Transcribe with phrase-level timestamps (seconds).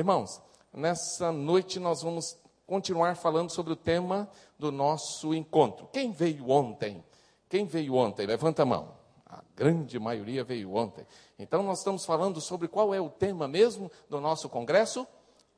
[0.00, 0.40] Irmãos,
[0.72, 2.34] nessa noite nós vamos
[2.66, 5.90] continuar falando sobre o tema do nosso encontro.
[5.92, 7.04] Quem veio ontem?
[7.50, 8.24] Quem veio ontem?
[8.24, 8.94] Levanta a mão.
[9.26, 11.06] A grande maioria veio ontem.
[11.38, 15.06] Então nós estamos falando sobre qual é o tema mesmo do nosso congresso?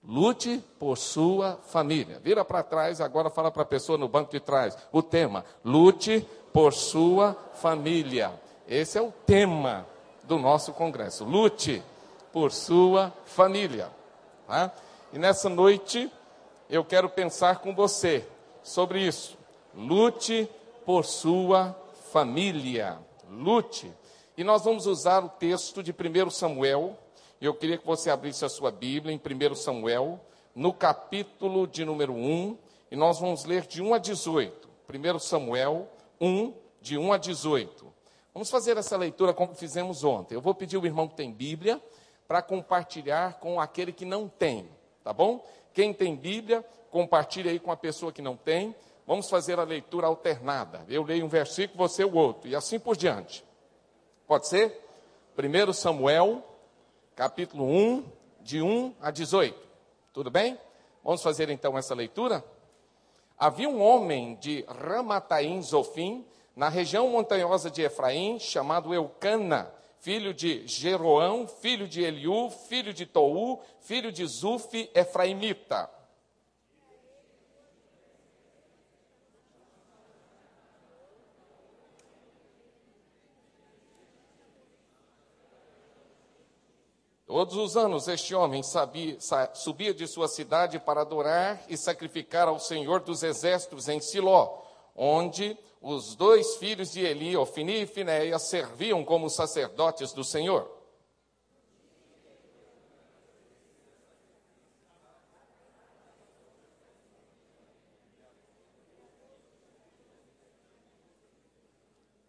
[0.03, 2.19] Lute por sua família.
[2.19, 4.77] Vira para trás, agora fala para a pessoa no banco de trás.
[4.91, 8.33] O tema: lute por sua família.
[8.67, 9.87] Esse é o tema
[10.25, 11.25] do nosso congresso.
[11.25, 11.81] Lute
[12.33, 14.02] por sua família.
[14.53, 14.71] Tá?
[15.15, 16.13] E nessa noite
[16.69, 18.23] eu quero pensar com você
[18.63, 19.39] sobre isso.
[19.75, 20.47] Lute
[20.85, 21.75] por sua
[22.13, 22.99] família.
[23.31, 23.91] Lute.
[24.37, 26.99] E nós vamos usar o texto de 1 Samuel.
[27.41, 30.21] Eu queria que você abrisse a sua Bíblia em 1 Samuel,
[30.55, 32.59] no capítulo de número 1,
[32.91, 34.69] e nós vamos ler de 1 a 18.
[34.87, 35.89] 1 Samuel
[36.21, 37.91] 1, de 1 a 18.
[38.35, 40.35] Vamos fazer essa leitura como fizemos ontem.
[40.35, 41.81] Eu vou pedir ao irmão que tem Bíblia
[42.27, 44.69] para compartilhar com aquele que não tem,
[45.03, 45.45] tá bom?
[45.75, 48.75] Quem tem Bíblia, compartilhe aí com a pessoa que não tem.
[49.07, 50.85] Vamos fazer a leitura alternada.
[50.89, 53.45] Eu leio um versículo, você o outro, e assim por diante.
[54.27, 54.79] Pode ser?
[55.37, 56.43] 1 Samuel,
[57.17, 58.05] capítulo 1,
[58.41, 59.59] de 1 a 18.
[60.13, 60.59] Tudo bem?
[61.03, 62.45] Vamos fazer então essa leitura?
[63.39, 66.25] Havia um homem de Ramataim Zofim,
[66.55, 69.73] na região montanhosa de Efraim, chamado Eucana,
[70.03, 75.89] filho de Jeroão, filho de Eliú, filho de Tou, filho de Zuf, Efraimita.
[87.25, 89.17] Todos os anos este homem sabia,
[89.55, 94.63] subia de sua cidade para adorar e sacrificar ao Senhor dos Exércitos em Siló,
[94.97, 100.71] onde os dois filhos de Eli, Ofini e Finéia, serviam como sacerdotes do Senhor.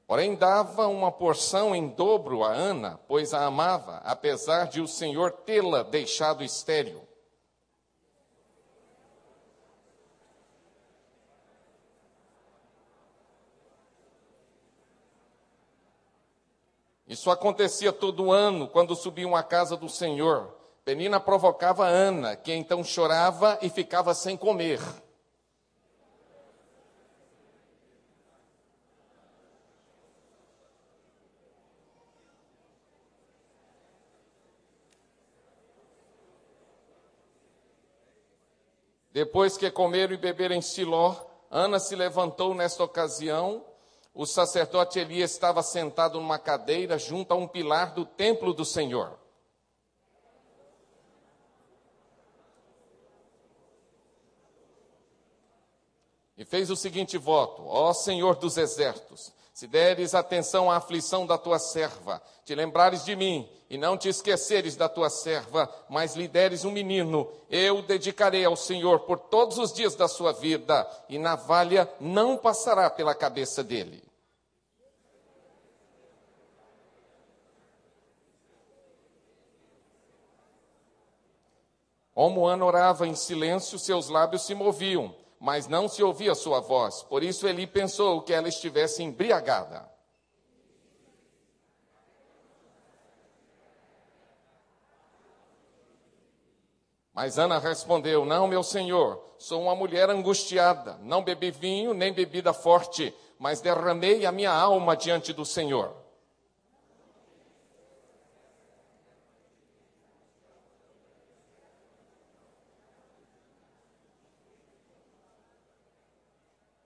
[0.07, 5.31] Porém, dava uma porção em dobro a Ana, pois a amava, apesar de o Senhor
[5.31, 7.01] tê-la deixado estéril.
[17.13, 20.51] Isso acontecia todo ano, quando subiam à casa do Senhor.
[20.83, 24.79] Penina provocava Ana, que então chorava e ficava sem comer.
[39.11, 41.15] Depois que comeram e beberam em Siló,
[41.51, 43.63] Ana se levantou nesta ocasião
[44.13, 49.17] o sacerdote Elias estava sentado numa cadeira junto a um pilar do templo do Senhor.
[56.37, 61.37] E fez o seguinte voto: Ó Senhor dos exércitos, se deres atenção à aflição da
[61.37, 66.27] tua serva, te lembrares de mim e não te esqueceres da tua serva, mas lhe
[66.27, 71.17] deres um menino, eu dedicarei ao Senhor por todos os dias da sua vida, e
[71.17, 74.03] navalha não passará pela cabeça dele.
[82.13, 87.01] Como Ana orava em silêncio, seus lábios se moviam, mas não se ouvia sua voz.
[87.01, 89.91] Por isso Eli pensou que ela estivesse embriagada.
[97.13, 100.97] Mas Ana respondeu: Não, meu senhor, sou uma mulher angustiada.
[101.01, 106.03] Não bebi vinho nem bebida forte, mas derramei a minha alma diante do Senhor.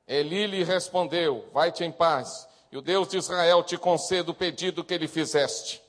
[0.08, 4.84] Eli lhe respondeu: Vai-te em paz, e o Deus de Israel te conceda o pedido
[4.84, 5.82] que lhe fizeste.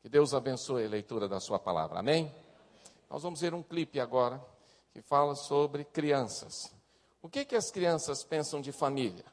[0.00, 2.00] Que Deus abençoe a leitura da sua palavra.
[2.00, 2.30] Amém?
[3.08, 4.38] Nós vamos ver um clipe agora
[4.92, 6.70] que fala sobre crianças.
[7.22, 9.24] O que, que as crianças pensam de família?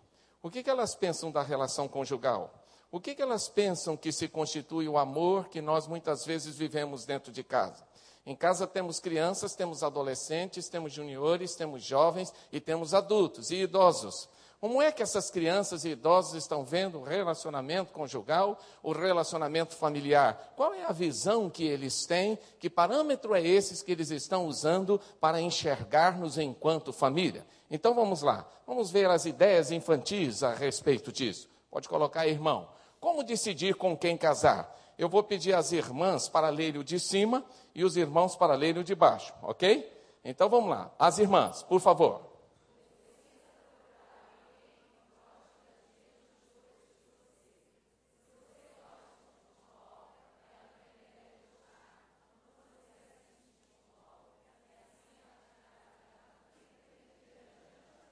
[0.42, 2.64] O que, que elas pensam da relação conjugal?
[2.90, 7.04] O que, que elas pensam que se constitui o amor que nós muitas vezes vivemos
[7.04, 7.86] dentro de casa?
[8.26, 14.30] Em casa temos crianças, temos adolescentes, temos juniores, temos jovens e temos adultos e idosos.
[14.60, 20.54] Como é que essas crianças e idosos estão vendo o relacionamento conjugal, o relacionamento familiar?
[20.58, 22.38] Qual é a visão que eles têm?
[22.60, 27.48] Que parâmetro é esses que eles estão usando para enxergar-nos enquanto família?
[27.72, 31.50] Então vamos lá, vamos ver as ideias infantis a respeito disso.
[31.72, 32.68] Pode colocar, irmão.
[33.00, 34.78] Como decidir com quem casar?
[34.98, 38.82] Eu vou pedir às irmãs para lerem o de cima e os irmãos para lerem
[38.82, 39.90] o de baixo, ok?
[40.22, 40.94] Então vamos lá.
[41.00, 42.29] As irmãs, por favor.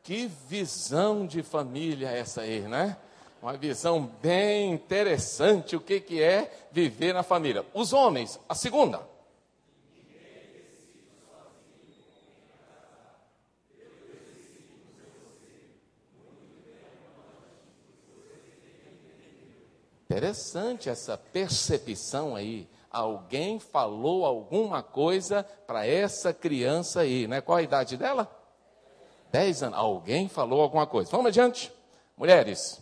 [0.07, 2.95] Que visão de família essa aí, né?
[3.41, 7.65] Uma visão bem interessante o que, que é viver na família.
[7.73, 9.01] Os homens, a segunda.
[20.05, 22.65] Interessante essa percepção aí.
[22.89, 27.41] Alguém falou alguma coisa para essa criança aí, né?
[27.41, 28.36] Qual a idade dela?
[29.31, 29.77] Dez anos.
[29.77, 31.11] Alguém falou alguma coisa.
[31.11, 31.71] Vamos adiante.
[32.17, 32.81] Mulheres.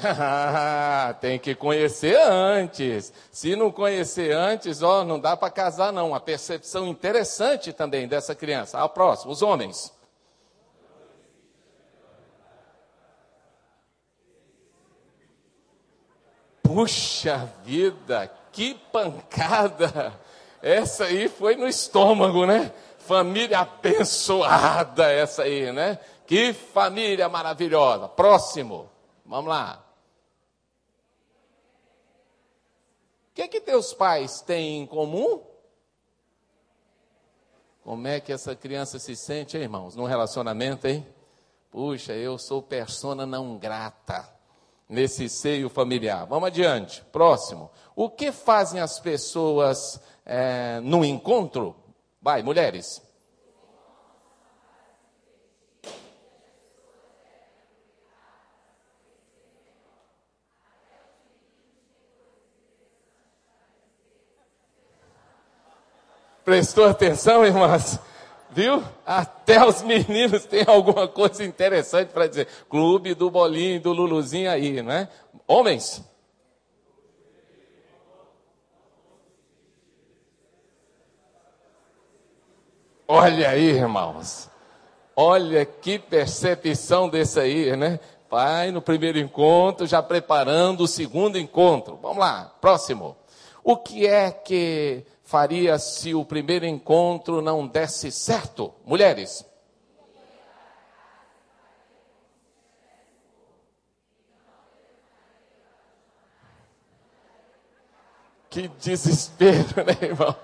[1.20, 3.12] tem que conhecer antes.
[3.30, 6.14] Se não conhecer antes, ó, não dá para casar não.
[6.14, 8.78] A percepção interessante também dessa criança.
[8.78, 9.92] A próxima, os homens.
[16.72, 20.16] Puxa vida, que pancada!
[20.62, 22.72] Essa aí foi no estômago, né?
[22.96, 25.98] Família abençoada essa aí, né?
[26.24, 28.06] Que família maravilhosa.
[28.06, 28.88] Próximo.
[29.26, 29.84] Vamos lá.
[33.30, 35.42] O que é que teus pais têm em comum?
[37.82, 41.04] Como é que essa criança se sente, hein, irmãos, num relacionamento, hein?
[41.68, 44.38] Puxa, eu sou persona não grata
[44.90, 46.26] nesse seio familiar.
[46.26, 47.02] Vamos adiante.
[47.12, 47.70] Próximo.
[47.94, 51.76] O que fazem as pessoas é, no encontro?
[52.20, 53.00] Vai, mulheres.
[66.44, 68.00] Prestou atenção, irmãs?
[68.52, 68.82] Viu?
[69.06, 72.48] Até os meninos têm alguma coisa interessante para dizer.
[72.68, 75.08] Clube do Bolinho, do Luluzinho aí, né?
[75.46, 76.04] Homens.
[83.06, 84.48] Olha aí, irmãos.
[85.16, 88.00] Olha que percepção desse aí, né?
[88.28, 91.98] Pai, no primeiro encontro, já preparando o segundo encontro.
[92.00, 93.16] Vamos lá, próximo.
[93.62, 98.74] O que é que faria se o primeiro encontro não desse certo?
[98.84, 99.46] Mulheres.
[108.48, 110.34] Que desespero, né, irmão?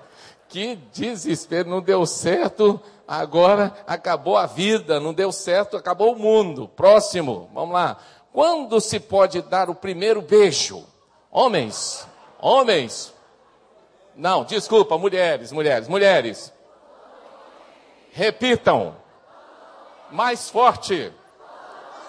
[0.48, 6.68] Que desespero, não deu certo, agora acabou a vida, não deu certo, acabou o mundo.
[6.68, 7.96] Próximo, vamos lá.
[8.32, 10.86] Quando se pode dar o primeiro beijo?
[11.28, 12.06] Homens,
[12.38, 13.15] homens,
[14.16, 16.52] não, desculpa, mulheres, mulheres, mulheres.
[18.12, 18.96] Repitam.
[20.10, 21.12] Mais forte.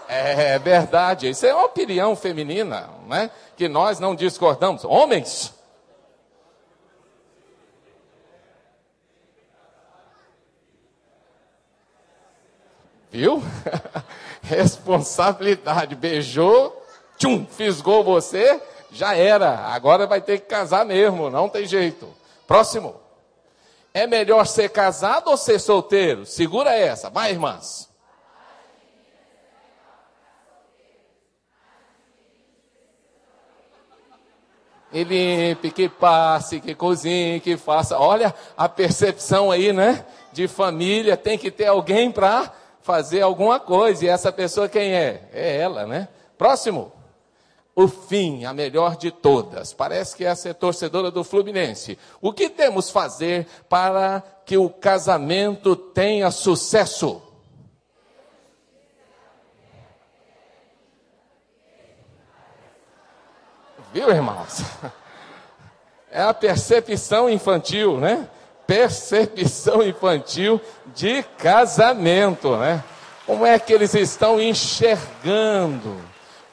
[0.08, 3.30] É verdade, isso é uma opinião feminina, né?
[3.58, 4.86] Que nós não discordamos.
[4.86, 5.54] Homens.
[13.12, 13.44] Viu?
[14.44, 15.94] Responsabilidade.
[15.96, 16.82] Beijou,
[17.18, 22.08] tchum, fisgou você, já era, agora vai ter que casar mesmo, não tem jeito.
[22.46, 22.96] Próximo.
[23.94, 26.26] É melhor ser casado ou ser solteiro?
[26.26, 27.90] Segura essa, vai, irmãs.
[34.92, 38.00] Que limpe, que passe, que cozinhe, que faça.
[38.00, 40.06] Olha a percepção aí, né?
[40.32, 42.52] De família, tem que ter alguém para
[42.82, 44.06] fazer alguma coisa.
[44.06, 45.30] E essa pessoa quem é?
[45.34, 46.08] É ela, né?
[46.38, 46.97] Próximo
[47.78, 49.72] o fim, a melhor de todas.
[49.72, 51.96] Parece que essa é torcedora do Fluminense.
[52.20, 57.22] O que temos fazer para que o casamento tenha sucesso?
[63.94, 64.64] Viu, irmãos?
[66.10, 68.28] É a percepção infantil, né?
[68.66, 70.60] Percepção infantil
[70.96, 72.84] de casamento, né?
[73.24, 76.07] Como é que eles estão enxergando?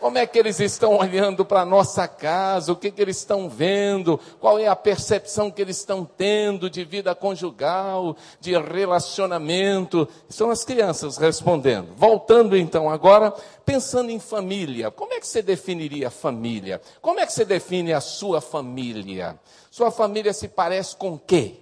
[0.05, 2.71] Como é que eles estão olhando para a nossa casa?
[2.71, 4.21] O que, que eles estão vendo?
[4.39, 10.07] Qual é a percepção que eles estão tendo de vida conjugal, de relacionamento?
[10.29, 11.95] São as crianças respondendo.
[11.97, 13.33] Voltando então agora,
[13.65, 14.91] pensando em família.
[14.91, 16.83] Como é que você definiria família?
[17.01, 19.41] Como é que você define a sua família?
[19.71, 21.55] Sua família se parece com quê?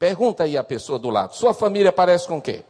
[0.00, 1.36] Pergunta aí a pessoa do lado.
[1.36, 2.64] Sua família parece com quê?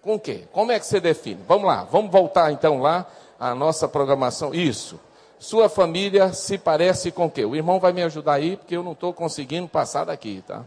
[0.00, 0.48] Com quê?
[0.50, 1.42] Como é que você define?
[1.46, 3.06] Vamos lá, vamos voltar então lá
[3.40, 4.54] à nossa programação.
[4.54, 5.00] Isso.
[5.38, 7.46] Sua família se parece com o quê?
[7.46, 10.62] O irmão vai me ajudar aí, porque eu não estou conseguindo passar daqui, tá?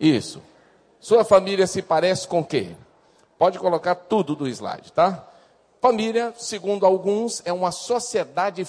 [0.00, 0.40] Isso.
[0.98, 2.74] Sua família se parece com o quê?
[3.36, 5.28] Pode colocar tudo do slide, tá?
[5.80, 8.64] Família, segundo alguns, é uma sociedade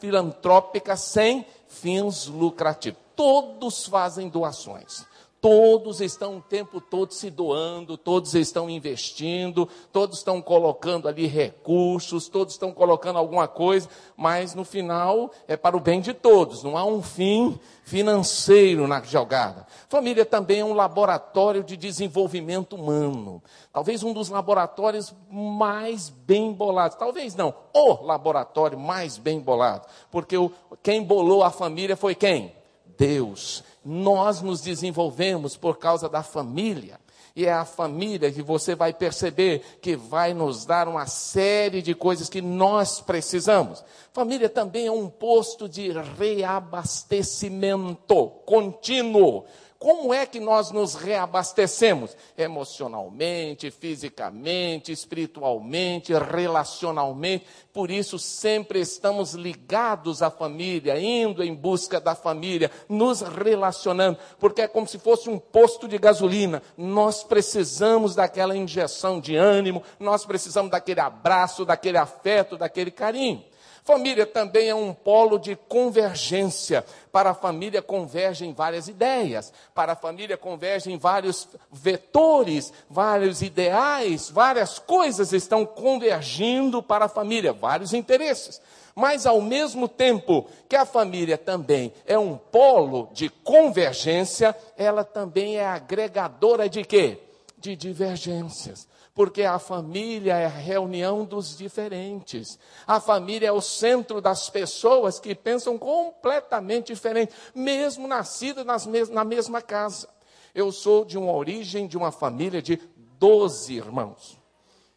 [0.00, 3.00] filantrópica sem fins lucrativos.
[3.14, 5.06] Todos fazem doações.
[5.42, 12.28] Todos estão o tempo todo se doando, todos estão investindo, todos estão colocando ali recursos,
[12.28, 16.78] todos estão colocando alguma coisa, mas no final é para o bem de todos, não
[16.78, 19.66] há um fim financeiro na jogada.
[19.88, 23.42] Família também é um laboratório de desenvolvimento humano.
[23.72, 26.96] Talvez um dos laboratórios mais bem bolados.
[26.96, 29.88] Talvez não, o laboratório mais bem bolado.
[30.08, 30.36] Porque
[30.84, 32.54] quem bolou a família foi quem?
[32.96, 33.64] Deus.
[33.84, 37.00] Nós nos desenvolvemos por causa da família.
[37.34, 41.94] E é a família que você vai perceber que vai nos dar uma série de
[41.94, 43.82] coisas que nós precisamos.
[44.12, 49.46] Família também é um posto de reabastecimento contínuo.
[49.82, 52.16] Como é que nós nos reabastecemos?
[52.38, 57.44] Emocionalmente, fisicamente, espiritualmente, relacionalmente.
[57.72, 64.62] Por isso, sempre estamos ligados à família, indo em busca da família, nos relacionando, porque
[64.62, 66.62] é como se fosse um posto de gasolina.
[66.76, 73.44] Nós precisamos daquela injeção de ânimo, nós precisamos daquele abraço, daquele afeto, daquele carinho.
[73.84, 76.84] Família também é um polo de convergência.
[77.10, 84.78] Para a família convergem várias ideias, para a família convergem vários vetores, vários ideais, várias
[84.78, 88.60] coisas estão convergindo para a família, vários interesses.
[88.94, 95.56] Mas ao mesmo tempo que a família também é um polo de convergência, ela também
[95.56, 97.18] é agregadora de quê?
[97.62, 102.58] De divergências porque a família é a reunião dos diferentes.
[102.86, 109.24] A família é o centro das pessoas que pensam completamente diferente, mesmo nascidas mes na
[109.24, 110.08] mesma casa.
[110.54, 112.80] Eu sou de uma origem de uma família de
[113.18, 114.38] 12 irmãos.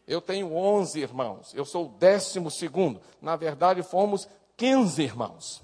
[0.07, 1.53] Eu tenho 11 irmãos.
[1.53, 3.01] Eu sou o décimo segundo.
[3.21, 5.61] Na verdade, fomos 15 irmãos.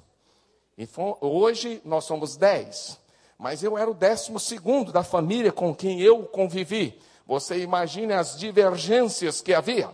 [0.78, 0.88] E
[1.22, 3.00] hoje nós somos 10.
[3.42, 7.02] Mas eu era o décimo segundo da família com quem eu convivi.
[7.26, 9.90] Você imagine as divergências que havia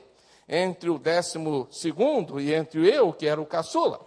[0.49, 4.01] entre o décimo segundo e entre eu, que era o caçula.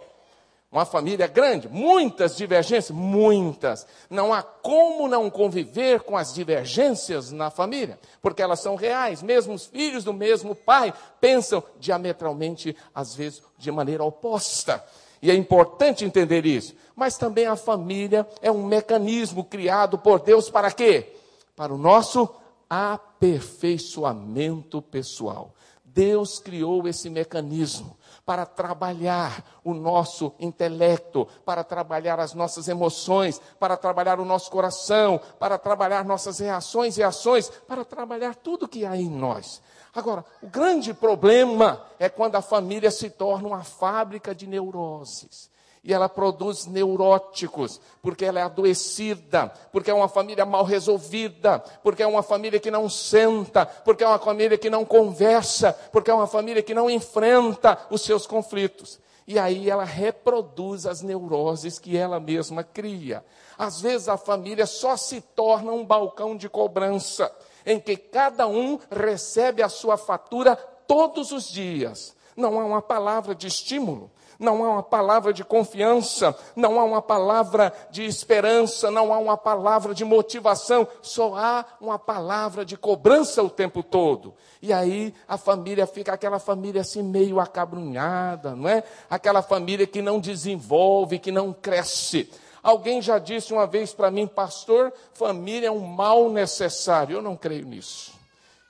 [0.71, 3.87] Uma família grande, muitas divergências, muitas.
[4.11, 9.23] Não há como não conviver com as divergências na família, porque elas são reais.
[9.23, 14.85] Mesmo os filhos do mesmo pai pensam diametralmente, às vezes, de maneira oposta.
[15.21, 16.73] E é importante entender isso.
[16.95, 21.13] Mas também a família é um mecanismo criado por Deus para quê?
[21.55, 22.29] Para o nosso
[22.69, 25.53] aperfeiçoamento pessoal.
[25.83, 33.75] Deus criou esse mecanismo para trabalhar o nosso intelecto, para trabalhar as nossas emoções, para
[33.75, 38.95] trabalhar o nosso coração, para trabalhar nossas reações e ações, para trabalhar tudo que há
[38.95, 39.61] em nós.
[39.93, 45.51] Agora, o grande problema é quando a família se torna uma fábrica de neuroses
[45.83, 52.03] e ela produz neuróticos, porque ela é adoecida, porque é uma família mal resolvida, porque
[52.03, 56.13] é uma família que não senta, porque é uma família que não conversa, porque é
[56.13, 58.99] uma família que não enfrenta os seus conflitos.
[59.27, 63.23] E aí ela reproduz as neuroses que ela mesma cria.
[63.57, 67.31] Às vezes a família só se torna um balcão de cobrança,
[67.65, 72.15] em que cada um recebe a sua fatura todos os dias.
[72.35, 77.01] Não há uma palavra de estímulo, não há uma palavra de confiança, não há uma
[77.01, 83.43] palavra de esperança, não há uma palavra de motivação, só há uma palavra de cobrança
[83.43, 84.33] o tempo todo.
[84.59, 88.83] E aí a família fica aquela família assim meio acabrunhada, não é?
[89.07, 92.27] Aquela família que não desenvolve, que não cresce.
[92.63, 97.17] Alguém já disse uma vez para mim, pastor, família é um mal necessário.
[97.17, 98.13] Eu não creio nisso.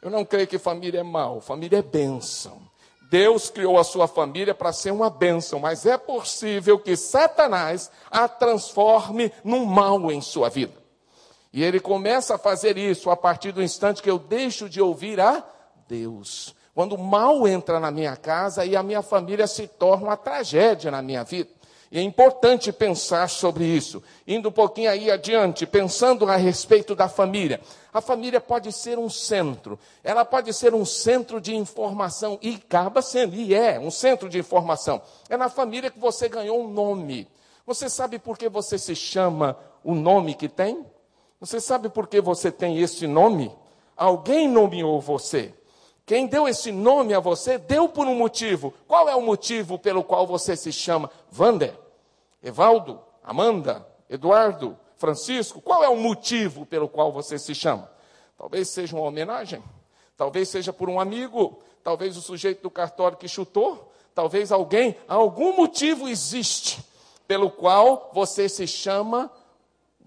[0.01, 2.59] Eu não creio que família é mal, família é bênção.
[3.11, 8.27] Deus criou a sua família para ser uma bênção, mas é possível que Satanás a
[8.27, 10.73] transforme num mal em sua vida.
[11.51, 15.19] E ele começa a fazer isso a partir do instante que eu deixo de ouvir
[15.19, 15.43] a
[15.87, 16.55] Deus.
[16.73, 20.89] Quando o mal entra na minha casa e a minha família se torna uma tragédia
[20.89, 21.49] na minha vida.
[21.91, 24.01] E é importante pensar sobre isso.
[24.25, 27.59] Indo um pouquinho aí adiante, pensando a respeito da família.
[27.93, 33.01] A família pode ser um centro, ela pode ser um centro de informação, e acaba
[33.01, 35.01] sendo, e é, um centro de informação.
[35.29, 37.27] É na família que você ganhou um nome.
[37.67, 40.85] Você sabe por que você se chama o nome que tem?
[41.41, 43.51] Você sabe por que você tem esse nome?
[43.97, 45.53] Alguém nomeou você.
[46.11, 48.73] Quem deu esse nome a você, deu por um motivo.
[48.85, 51.73] Qual é o motivo pelo qual você se chama Vander,
[52.43, 55.61] Evaldo, Amanda, Eduardo, Francisco?
[55.61, 57.89] Qual é o motivo pelo qual você se chama?
[58.37, 59.63] Talvez seja uma homenagem,
[60.17, 65.55] talvez seja por um amigo, talvez o sujeito do cartório que chutou, talvez alguém, algum
[65.55, 66.83] motivo existe
[67.25, 69.31] pelo qual você se chama,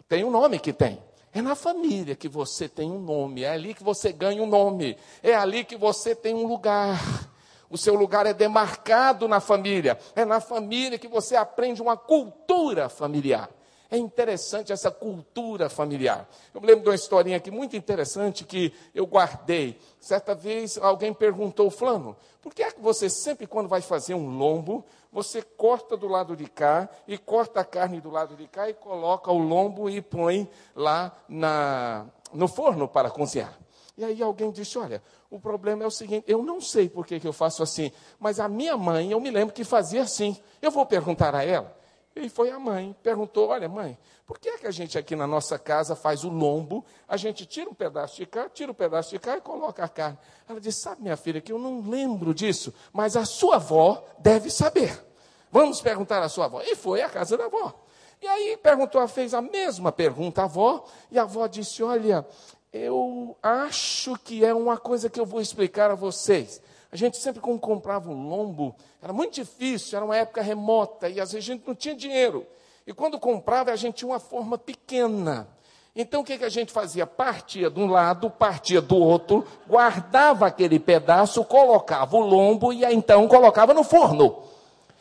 [0.06, 1.02] tem um nome que tem.
[1.34, 4.96] É na família que você tem um nome, é ali que você ganha um nome,
[5.20, 7.28] é ali que você tem um lugar.
[7.68, 12.88] O seu lugar é demarcado na família, é na família que você aprende uma cultura
[12.88, 13.50] familiar.
[13.90, 16.28] É interessante essa cultura familiar.
[16.54, 19.78] Eu me lembro de uma historinha aqui muito interessante que eu guardei.
[19.98, 24.36] Certa vez alguém perguntou, Flano, por que é que você sempre, quando vai fazer um
[24.36, 24.84] lombo,
[25.14, 28.74] você corta do lado de cá e corta a carne do lado de cá e
[28.74, 33.56] coloca o lombo e põe lá na, no forno para cozinhar?
[33.96, 37.20] E aí alguém disse: Olha, o problema é o seguinte, eu não sei por que,
[37.20, 40.36] que eu faço assim, mas a minha mãe, eu me lembro que fazia assim.
[40.60, 41.78] Eu vou perguntar a ela.
[42.16, 45.26] E foi a mãe, perguntou: Olha, mãe, por que é que a gente aqui na
[45.26, 46.84] nossa casa faz o lombo?
[47.08, 49.88] A gente tira um pedaço de cá, tira um pedaço de cá e coloca a
[49.88, 50.18] carne.
[50.48, 54.48] Ela disse: Sabe, minha filha, que eu não lembro disso, mas a sua avó deve
[54.48, 55.04] saber.
[55.50, 56.60] Vamos perguntar à sua avó.
[56.62, 57.84] E foi à casa da avó.
[58.22, 62.26] E aí perguntou, fez a mesma pergunta à avó, e a avó disse: Olha,
[62.72, 66.60] eu acho que é uma coisa que eu vou explicar a vocês.
[66.94, 68.72] A gente sempre, quando comprava um lombo,
[69.02, 72.46] era muito difícil, era uma época remota, e às vezes a gente não tinha dinheiro.
[72.86, 75.48] E quando comprava, a gente tinha uma forma pequena.
[75.96, 77.04] Então o que, que a gente fazia?
[77.04, 83.26] Partia de um lado, partia do outro, guardava aquele pedaço, colocava o lombo e então
[83.26, 84.44] colocava no forno.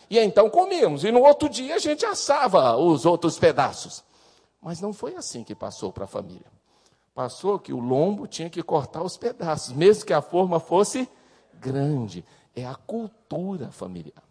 [0.09, 1.03] E então comíamos.
[1.03, 4.03] E no outro dia a gente assava os outros pedaços.
[4.59, 6.51] Mas não foi assim que passou para a família.
[7.13, 11.07] Passou que o lombo tinha que cortar os pedaços, mesmo que a forma fosse
[11.63, 14.23] grande, é a cultura familiar.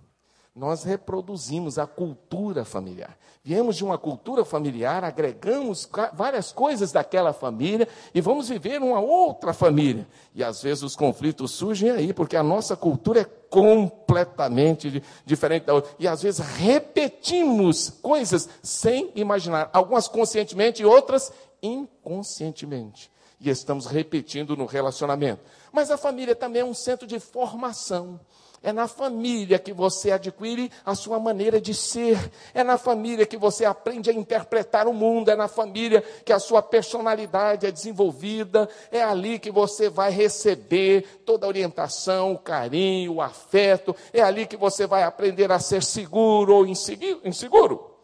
[0.55, 3.17] Nós reproduzimos a cultura familiar.
[3.43, 9.55] Viemos de uma cultura familiar, agregamos várias coisas daquela família e vamos viver uma outra
[9.55, 10.07] família.
[10.35, 15.73] E às vezes os conflitos surgem aí, porque a nossa cultura é completamente diferente da
[15.73, 15.91] outra.
[15.99, 23.11] E às vezes repetimos coisas sem imaginar, algumas conscientemente e outras inconscientemente
[23.43, 25.41] e estamos repetindo no relacionamento.
[25.73, 28.21] Mas a família também é um centro de formação.
[28.63, 32.31] É na família que você adquire a sua maneira de ser.
[32.55, 35.31] É na família que você aprende a interpretar o mundo.
[35.31, 38.69] É na família que a sua personalidade é desenvolvida.
[38.93, 43.97] É ali que você vai receber toda a orientação, o carinho, o afeto.
[44.13, 47.97] É ali que você vai aprender a ser seguro ou inseguro.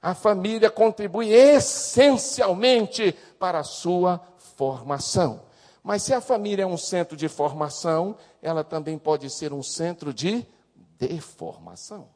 [0.00, 4.18] A família contribui essencialmente para a sua
[4.56, 5.45] formação.
[5.86, 10.12] Mas se a família é um centro de formação, ela também pode ser um centro
[10.12, 10.44] de
[10.98, 12.08] deformação.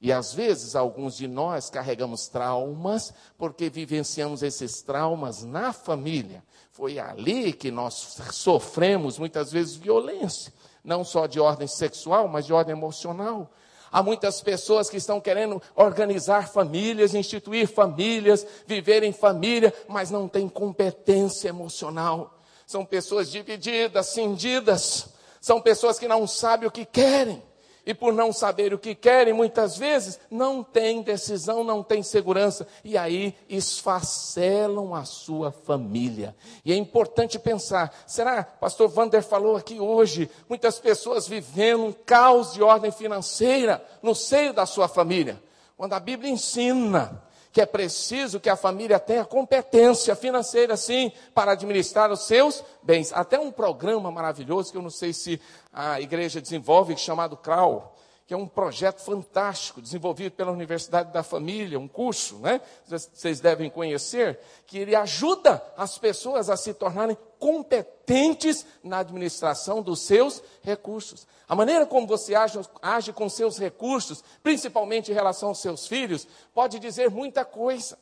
[0.00, 6.42] E às vezes alguns de nós carregamos traumas porque vivenciamos esses traumas na família.
[6.70, 10.50] Foi ali que nós sofremos muitas vezes violência,
[10.82, 13.52] não só de ordem sexual, mas de ordem emocional.
[13.92, 20.26] Há muitas pessoas que estão querendo organizar famílias, instituir famílias, viver em família, mas não
[20.26, 22.38] têm competência emocional.
[22.72, 25.08] São pessoas divididas, cindidas.
[25.42, 27.42] São pessoas que não sabem o que querem
[27.84, 32.66] e por não saber o que querem, muitas vezes não têm decisão, não têm segurança,
[32.82, 36.34] e aí esfacelam a sua família.
[36.64, 42.54] E é importante pensar: será, pastor Vander falou aqui hoje, muitas pessoas vivendo um caos
[42.54, 45.42] de ordem financeira no seio da sua família,
[45.76, 51.52] quando a Bíblia ensina que é preciso que a família tenha competência financeira, sim, para
[51.52, 53.12] administrar os seus bens.
[53.12, 55.40] Até um programa maravilhoso que eu não sei se
[55.72, 57.91] a igreja desenvolve, chamado CRAU,
[58.26, 62.60] que é um projeto fantástico, desenvolvido pela Universidade da Família, um curso, né?
[62.86, 70.00] Vocês devem conhecer, que ele ajuda as pessoas a se tornarem competentes na administração dos
[70.02, 71.26] seus recursos.
[71.48, 76.26] A maneira como você age, age com seus recursos, principalmente em relação aos seus filhos,
[76.54, 77.98] pode dizer muita coisa.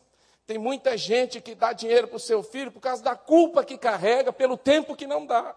[0.47, 3.79] Tem muita gente que dá dinheiro para o seu filho por causa da culpa que
[3.79, 5.55] carrega pelo tempo que não dá.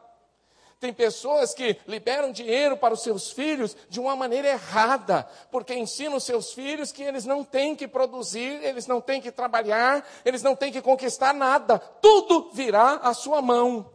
[0.83, 6.17] Tem pessoas que liberam dinheiro para os seus filhos de uma maneira errada, porque ensinam
[6.17, 10.43] os seus filhos que eles não têm que produzir, eles não têm que trabalhar, eles
[10.43, 13.89] não têm que conquistar nada, tudo virá à sua mão.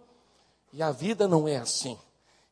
[0.72, 1.98] E a vida não é assim.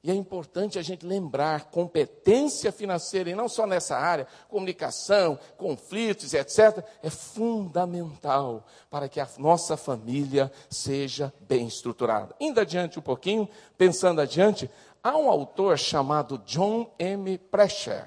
[0.07, 6.33] E é importante a gente lembrar, competência financeira, e não só nessa área, comunicação, conflitos,
[6.33, 12.37] etc., é fundamental para que a nossa família seja bem estruturada.
[12.39, 14.71] Indo adiante um pouquinho, pensando adiante,
[15.03, 17.37] há um autor chamado John M.
[17.37, 18.05] Precher.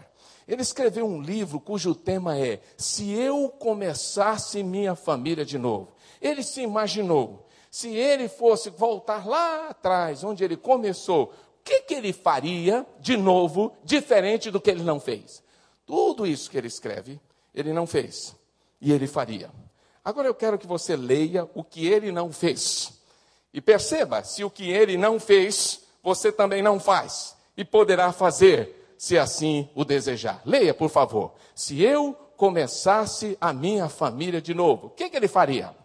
[0.48, 5.92] Ele escreveu um livro cujo tema é Se Eu Começasse Minha Família de Novo.
[6.22, 12.13] Ele se imaginou, se ele fosse voltar lá atrás, onde ele começou, que, que ele
[12.13, 15.43] faria de novo, diferente do que ele não fez?
[15.86, 17.19] Tudo isso que ele escreve,
[17.54, 18.36] ele não fez.
[18.82, 19.50] E ele faria.
[20.04, 22.93] Agora eu quero que você leia o que ele não fez.
[23.54, 27.36] E perceba, se o que ele não fez, você também não faz.
[27.58, 30.41] E poderá fazer, se assim o desejar.
[30.45, 31.34] Leia, por favor.
[31.54, 35.76] Se eu começasse a minha família de novo, o que, que ele faria?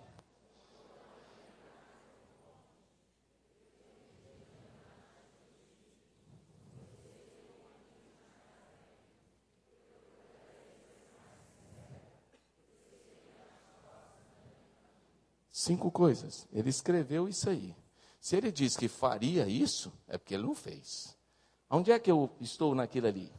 [15.65, 16.47] Cinco coisas.
[16.53, 17.75] Ele escreveu isso aí.
[18.21, 21.17] Se ele diz que faria isso, é porque ele não fez.
[21.71, 23.33] Onde é que eu estou naquilo ali?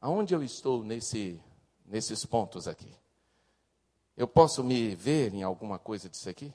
[0.00, 1.38] Aonde eu estou nesse,
[1.84, 2.90] nesses pontos aqui?
[4.16, 6.54] Eu posso me ver em alguma coisa disso aqui?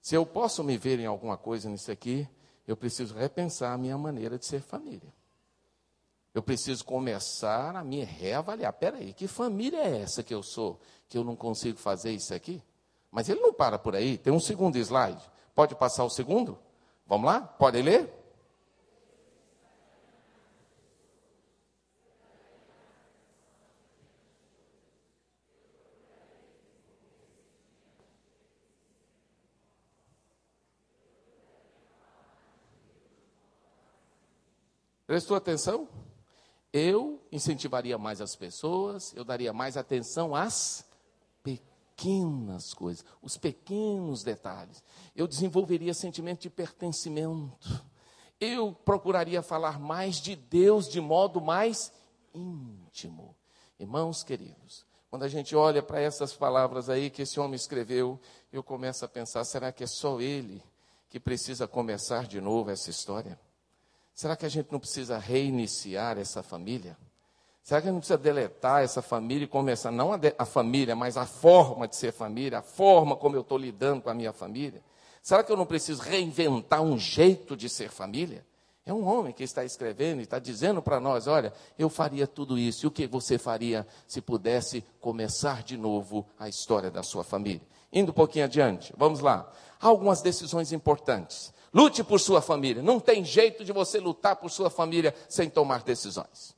[0.00, 2.28] Se eu posso me ver em alguma coisa nisso aqui,
[2.64, 5.12] eu preciso repensar a minha maneira de ser família.
[6.38, 8.72] Eu preciso começar a me reavaliar.
[8.72, 12.62] Peraí, que família é essa que eu sou, que eu não consigo fazer isso aqui?
[13.10, 14.16] Mas ele não para por aí.
[14.16, 15.20] Tem um segundo slide.
[15.52, 16.56] Pode passar o segundo?
[17.08, 17.40] Vamos lá?
[17.40, 18.08] Pode ler?
[35.04, 35.88] Prestou atenção?
[36.72, 40.86] Eu incentivaria mais as pessoas, eu daria mais atenção às
[41.42, 44.82] pequenas coisas, os pequenos detalhes.
[45.16, 47.86] Eu desenvolveria sentimento de pertencimento.
[48.40, 51.92] Eu procuraria falar mais de Deus de modo mais
[52.34, 53.34] íntimo.
[53.80, 58.20] Irmãos queridos, quando a gente olha para essas palavras aí que esse homem escreveu,
[58.52, 60.62] eu começo a pensar: será que é só ele
[61.08, 63.40] que precisa começar de novo essa história?
[64.18, 66.98] Será que a gente não precisa reiniciar essa família?
[67.62, 70.96] Será que a gente precisa deletar essa família e começar, não a, de, a família,
[70.96, 74.32] mas a forma de ser família, a forma como eu estou lidando com a minha
[74.32, 74.82] família?
[75.22, 78.44] Será que eu não preciso reinventar um jeito de ser família?
[78.84, 82.58] É um homem que está escrevendo e está dizendo para nós: olha, eu faria tudo
[82.58, 82.86] isso.
[82.86, 87.62] E o que você faria se pudesse começar de novo a história da sua família?
[87.92, 89.48] Indo um pouquinho adiante, vamos lá.
[89.80, 91.56] Há algumas decisões importantes.
[91.72, 92.82] Lute por sua família.
[92.82, 96.56] Não tem jeito de você lutar por sua família sem tomar decisões.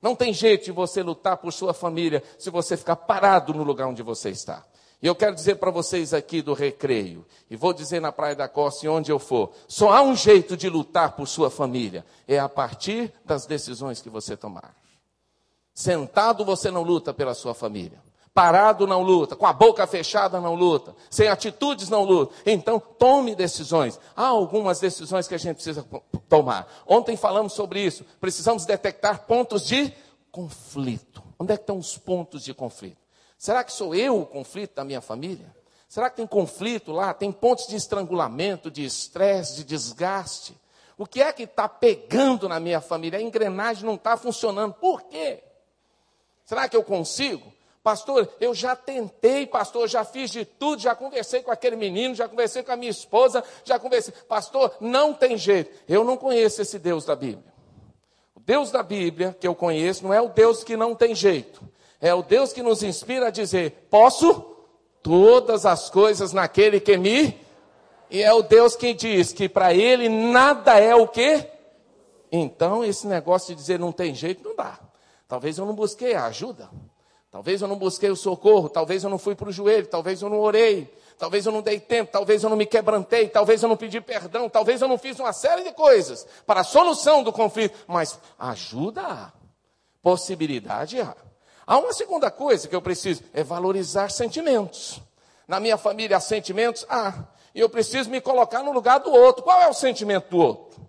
[0.00, 3.88] Não tem jeito de você lutar por sua família se você ficar parado no lugar
[3.88, 4.64] onde você está.
[5.00, 8.48] E eu quero dizer para vocês aqui do recreio, e vou dizer na Praia da
[8.48, 12.38] Costa e onde eu for, só há um jeito de lutar por sua família, é
[12.38, 14.74] a partir das decisões que você tomar.
[15.72, 18.02] Sentado você não luta pela sua família.
[18.34, 22.34] Parado não luta, com a boca fechada não luta, sem atitudes não luta.
[22.46, 23.98] Então, tome decisões.
[24.16, 25.84] Há algumas decisões que a gente precisa
[26.28, 26.68] tomar.
[26.86, 28.04] Ontem falamos sobre isso.
[28.20, 29.92] Precisamos detectar pontos de
[30.30, 31.22] conflito.
[31.38, 32.98] Onde é que estão os pontos de conflito?
[33.36, 35.54] Será que sou eu o conflito da minha família?
[35.88, 37.14] Será que tem conflito lá?
[37.14, 40.54] Tem pontos de estrangulamento, de estresse, de desgaste?
[40.98, 43.18] O que é que está pegando na minha família?
[43.18, 44.74] A engrenagem não está funcionando.
[44.74, 45.42] Por quê?
[46.44, 47.52] Será que eu consigo?
[47.88, 52.28] Pastor, eu já tentei, pastor, já fiz de tudo, já conversei com aquele menino, já
[52.28, 54.12] conversei com a minha esposa, já conversei.
[54.28, 55.70] Pastor, não tem jeito.
[55.88, 57.50] Eu não conheço esse Deus da Bíblia.
[58.34, 61.66] O Deus da Bíblia que eu conheço não é o Deus que não tem jeito.
[61.98, 64.54] É o Deus que nos inspira a dizer: posso
[65.02, 67.40] todas as coisas naquele que me.
[68.10, 71.48] E é o Deus que diz que para ele nada é o quê?
[72.30, 74.78] Então, esse negócio de dizer não tem jeito, não dá.
[75.26, 76.68] Talvez eu não busquei a ajuda.
[77.30, 80.30] Talvez eu não busquei o socorro, talvez eu não fui para o joelho, talvez eu
[80.30, 83.76] não orei, talvez eu não dei tempo, talvez eu não me quebrantei, talvez eu não
[83.76, 87.78] pedi perdão, talvez eu não fiz uma série de coisas para a solução do conflito,
[87.86, 89.32] mas ajuda há,
[90.02, 91.14] possibilidade há.
[91.66, 95.02] Há uma segunda coisa que eu preciso, é valorizar sentimentos.
[95.46, 96.86] Na minha família há sentimentos?
[96.88, 99.42] Ah, E eu preciso me colocar no lugar do outro.
[99.42, 100.80] Qual é o sentimento do outro?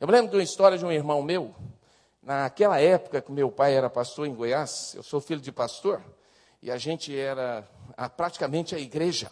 [0.00, 1.54] Eu me lembro de uma história de um irmão meu,
[2.24, 6.02] naquela época que meu pai era pastor em Goiás, eu sou filho de pastor,
[6.62, 9.30] e a gente era a, praticamente a igreja.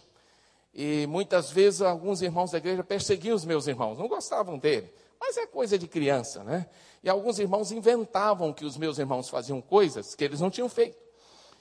[0.74, 4.92] E muitas vezes alguns irmãos da igreja perseguiam os meus irmãos, não gostavam dele.
[5.18, 6.66] Mas é coisa de criança, né?
[7.02, 10.96] E alguns irmãos inventavam que os meus irmãos faziam coisas que eles não tinham feito.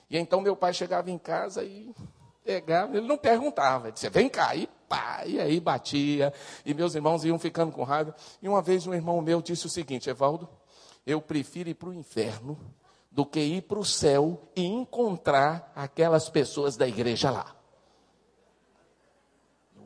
[0.10, 1.94] E então meu pai chegava em casa e
[2.44, 6.34] pegava, ele não perguntava, ele dizia, vem cá, e pá, e aí batia,
[6.66, 8.16] e meus irmãos iam ficando com raiva.
[8.42, 10.50] E uma vez um irmão meu disse o seguinte, Evaldo,
[11.06, 12.58] eu prefiro ir para o inferno
[13.12, 17.62] do que ir para o céu e encontrar aquelas pessoas da igreja lá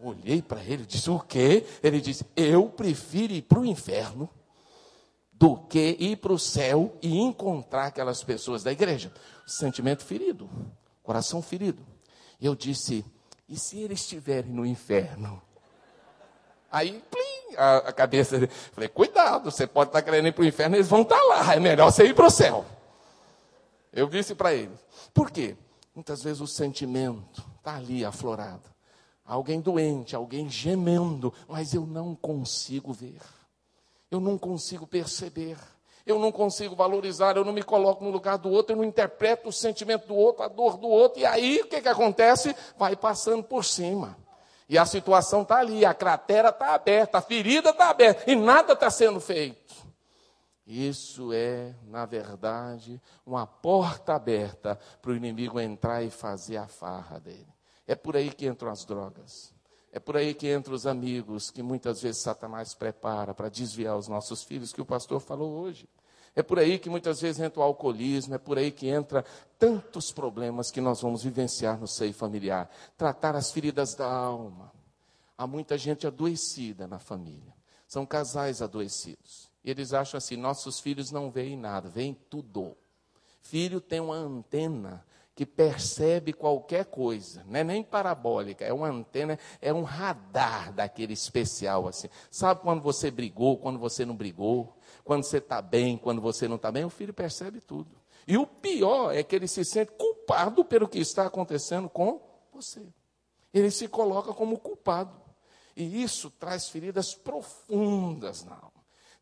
[0.08, 1.66] olhei para ele e disse: O quê?
[1.82, 4.30] Ele disse: Eu prefiro ir para o inferno
[5.32, 9.12] do que ir para o céu e encontrar aquelas pessoas da igreja.
[9.46, 10.50] Sentimento ferido,
[11.04, 11.86] coração ferido.
[12.42, 13.06] Eu disse:
[13.48, 15.42] E se eles estiverem no inferno?
[16.72, 18.52] Aí, plim, a, cabeça dele.
[18.72, 21.54] Falei: Cuidado, você pode estar querendo ir para o inferno, eles vão estar lá.
[21.54, 22.66] É melhor você ir para o céu.
[23.94, 24.72] Eu disse para ele:
[25.14, 25.56] Por quê?
[25.94, 28.76] Muitas vezes o sentimento está ali aflorado
[29.26, 33.20] alguém doente, alguém gemendo, mas eu não consigo ver,
[34.12, 35.58] eu não consigo perceber,
[36.06, 39.50] eu não consigo valorizar, eu não me coloco no lugar do outro, eu não interpreto
[39.50, 42.56] o sentimento do outro, a dor do outro, e aí o que, que acontece?
[42.78, 44.16] Vai passando por cima.
[44.68, 48.74] E a situação está ali, a cratera está aberta, a ferida está aberta, e nada
[48.74, 49.76] está sendo feito.
[50.66, 57.20] Isso é, na verdade, uma porta aberta para o inimigo entrar e fazer a farra
[57.20, 57.54] dele.
[57.86, 59.54] É por aí que entram as drogas.
[59.92, 64.08] É por aí que entram os amigos que muitas vezes Satanás prepara para desviar os
[64.08, 65.88] nossos filhos, que o pastor falou hoje.
[66.36, 69.24] É por aí que muitas vezes entra o alcoolismo, é por aí que entra
[69.58, 72.70] tantos problemas que nós vamos vivenciar no seio familiar.
[72.98, 74.72] Tratar as feridas da alma.
[75.38, 77.54] Há muita gente adoecida na família.
[77.88, 79.50] São casais adoecidos.
[79.64, 82.76] E eles acham assim: nossos filhos não veem nada, veem tudo.
[83.42, 89.38] Filho tem uma antena que percebe qualquer coisa, não é nem parabólica, é uma antena,
[89.62, 92.08] é um radar daquele especial assim.
[92.32, 94.74] Sabe quando você brigou, quando você não brigou,
[95.06, 97.90] quando você está bem, quando você não está bem, o filho percebe tudo.
[98.28, 102.20] E o pior é que ele se sente culpado pelo que está acontecendo com
[102.52, 102.82] você.
[103.54, 105.16] Ele se coloca como culpado.
[105.78, 108.72] E isso traz feridas profundas na alma.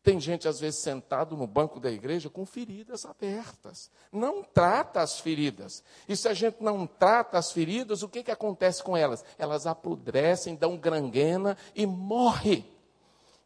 [0.02, 3.90] Tem gente, às vezes, sentado no banco da igreja com feridas abertas.
[4.10, 5.82] Não trata as feridas.
[6.08, 9.24] E se a gente não trata as feridas, o que, que acontece com elas?
[9.38, 12.73] Elas apodrecem, dão granguena e morrem.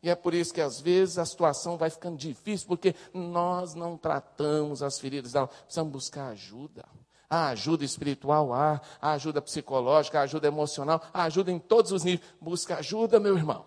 [0.02, 3.96] E é por isso que, às vezes, a situação vai ficando difícil, porque nós não
[3.96, 5.32] tratamos as feridas.
[5.64, 6.84] Precisamos buscar ajuda.
[7.28, 12.04] A ajuda espiritual há, a ajuda psicológica, a ajuda emocional, a ajuda em todos os
[12.04, 12.26] níveis.
[12.40, 13.66] Busca ajuda, meu irmão.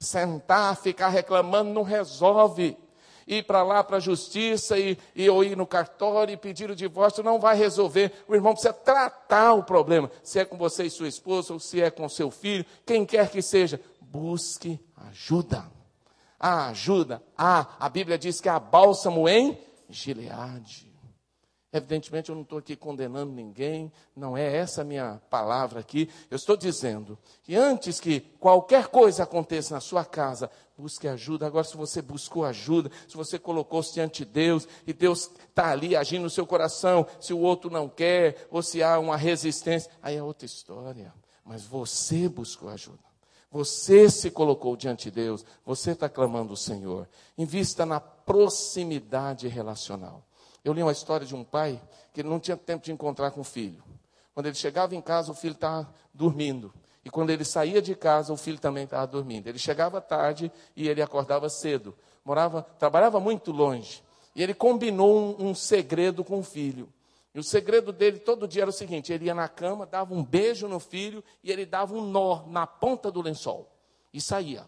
[0.00, 2.76] Sentar, ficar reclamando não resolve.
[3.26, 6.76] Ir para lá para a justiça e, e, ou ir no cartório e pedir o
[6.76, 8.12] divórcio não vai resolver.
[8.26, 10.10] O irmão precisa tratar o problema.
[10.22, 13.30] Se é com você e sua esposa, ou se é com seu filho, quem quer
[13.30, 15.70] que seja, busque ajuda.
[16.38, 17.22] A ajuda.
[17.36, 19.58] Ah, a Bíblia diz que há bálsamo em
[19.88, 20.88] Gileade.
[21.70, 26.08] Evidentemente, eu não estou aqui condenando ninguém, não é essa a minha palavra aqui.
[26.30, 31.46] Eu estou dizendo que antes que qualquer coisa aconteça na sua casa, busque ajuda.
[31.46, 35.94] Agora, se você buscou ajuda, se você colocou-se diante de Deus e Deus está ali
[35.94, 40.16] agindo no seu coração, se o outro não quer, ou se há uma resistência, aí
[40.16, 41.12] é outra história.
[41.44, 42.98] Mas você buscou ajuda.
[43.50, 47.08] Você se colocou diante de Deus, você está clamando o Senhor.
[47.36, 50.22] Invista na proximidade relacional.
[50.62, 51.80] Eu li uma história de um pai
[52.12, 53.82] que não tinha tempo de encontrar com o filho.
[54.34, 56.72] Quando ele chegava em casa, o filho estava dormindo.
[57.04, 59.48] E quando ele saía de casa, o filho também estava dormindo.
[59.48, 61.96] Ele chegava tarde e ele acordava cedo.
[62.22, 64.02] Morava, trabalhava muito longe.
[64.36, 66.92] E ele combinou um, um segredo com o filho.
[67.34, 70.24] E o segredo dele todo dia era o seguinte: ele ia na cama, dava um
[70.24, 73.70] beijo no filho e ele dava um nó na ponta do lençol.
[74.12, 74.64] E saía.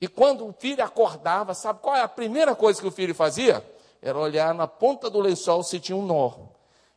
[0.00, 3.64] E quando o filho acordava, sabe qual é a primeira coisa que o filho fazia?
[4.00, 6.48] era olhar na ponta do lençol se tinha um nó.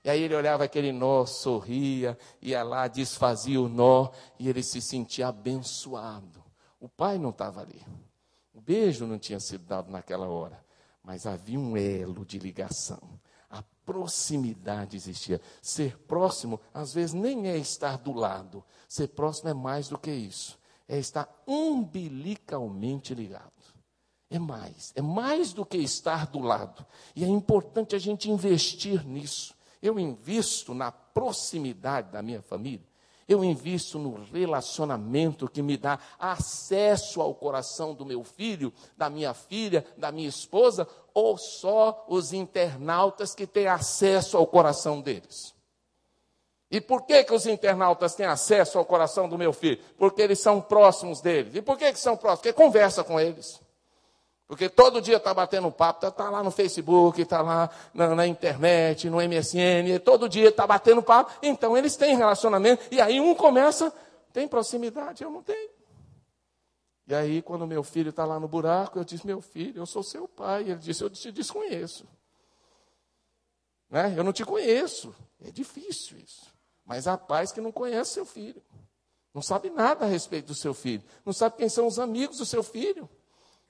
[0.03, 4.09] E aí ele olhava aquele nó, sorria, ia lá, desfazia o nó,
[4.39, 6.43] e ele se sentia abençoado.
[6.79, 7.85] O pai não estava ali.
[8.53, 10.63] O beijo não tinha sido dado naquela hora,
[11.03, 13.19] mas havia um elo de ligação.
[13.91, 15.41] Proximidade existia.
[15.62, 18.63] Ser próximo, às vezes, nem é estar do lado.
[18.88, 20.58] Ser próximo é mais do que isso.
[20.88, 23.51] É estar umbilicalmente ligado.
[24.30, 26.86] É mais, é mais do que estar do lado.
[27.13, 29.54] E é importante a gente investir nisso.
[29.82, 32.88] Eu invisto na proximidade da minha família.
[33.31, 39.33] Eu invisto no relacionamento que me dá acesso ao coração do meu filho, da minha
[39.33, 45.55] filha, da minha esposa, ou só os internautas que têm acesso ao coração deles?
[46.69, 49.81] E por que, que os internautas têm acesso ao coração do meu filho?
[49.97, 51.55] Porque eles são próximos deles.
[51.55, 52.41] E por que, que são próximos?
[52.41, 53.61] Porque conversa com eles.
[54.51, 58.27] Porque todo dia está batendo papo, está tá lá no Facebook, está lá na, na,
[58.27, 61.31] internet, no MSN, todo dia está batendo papo.
[61.41, 62.83] Então eles têm relacionamento.
[62.91, 63.93] E aí um começa,
[64.33, 65.69] tem proximidade, eu não tenho.
[67.07, 70.03] E aí, quando meu filho está lá no buraco, eu disse: Meu filho, eu sou
[70.03, 70.63] seu pai.
[70.63, 72.05] Ele disse: Eu te desconheço.
[73.89, 74.13] Né?
[74.17, 75.15] Eu não te conheço.
[75.45, 76.53] É difícil isso.
[76.83, 78.61] Mas há pais que não conhecem seu filho.
[79.33, 81.03] Não sabe nada a respeito do seu filho.
[81.25, 83.09] Não sabe quem são os amigos do seu filho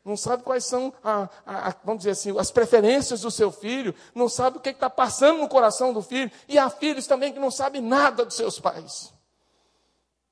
[0.03, 3.93] não sabe quais são, a, a, a, vamos dizer assim, as preferências do seu filho,
[4.15, 7.39] não sabe o que está passando no coração do filho, e há filhos também que
[7.39, 9.13] não sabem nada dos seus pais.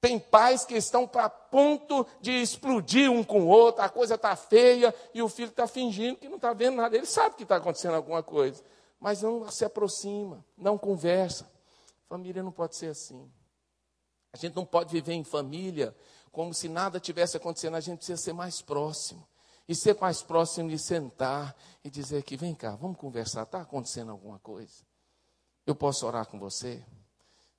[0.02, 4.36] Tem pais que estão para ponto de explodir um com o outro, a coisa está
[4.36, 6.96] feia, e o filho está fingindo que não está vendo nada.
[6.96, 8.64] Ele sabe que está acontecendo alguma coisa,
[9.00, 11.52] mas não se aproxima, não conversa.
[12.08, 13.30] Família não pode ser assim.
[14.34, 15.96] A gente não pode viver em família
[16.32, 19.29] como se nada tivesse acontecendo, a gente precisa ser mais próximo
[19.70, 24.10] e ser mais próximo de sentar e dizer que vem cá, vamos conversar, está acontecendo
[24.10, 24.84] alguma coisa?
[25.64, 26.84] Eu posso orar com você?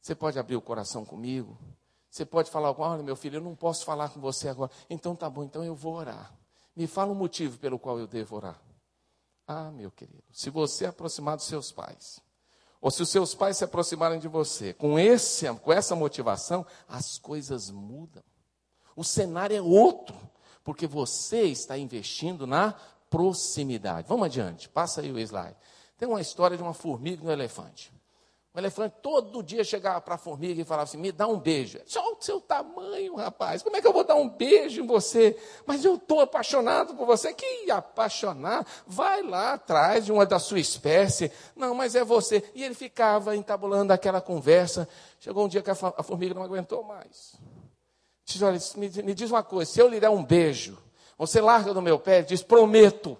[0.03, 1.57] Você pode abrir o coração comigo?
[2.11, 4.73] Você pode falar, olha meu filho, eu não posso falar com você agora.
[4.91, 6.35] Então tá bom, então eu vou orar.
[6.75, 8.61] Me fala o motivo pelo qual eu devo orar.
[9.47, 12.19] Ah, meu querido, se você aproximar dos seus pais,
[12.81, 17.19] ou se os seus pais se aproximarem de você, com, esse, com essa motivação, as
[17.19, 18.25] coisas mudam.
[18.97, 20.17] O cenário é outro
[20.65, 22.75] porque você está investindo na
[23.09, 24.09] proximidade.
[24.09, 25.57] Vamos adiante, passa aí o slide.
[25.99, 27.93] Tem uma história de uma formiga e um elefante.
[28.53, 31.79] O elefante todo dia chegava para a formiga e falava assim: me dá um beijo.
[31.87, 33.63] Só o seu tamanho, rapaz.
[33.63, 35.39] Como é que eu vou dar um beijo em você?
[35.65, 37.33] Mas eu estou apaixonado por você.
[37.33, 38.67] Que apaixonar?
[38.89, 41.31] Vai lá atrás de uma da sua espécie.
[41.55, 42.43] Não, mas é você.
[42.53, 44.89] E ele ficava entabulando aquela conversa.
[45.21, 47.37] Chegou um dia que a formiga não aguentou mais.
[48.77, 50.79] Me, me diz uma coisa, se eu lhe der um beijo,
[51.19, 52.23] você larga do meu pé?
[52.23, 53.19] Diz, prometo.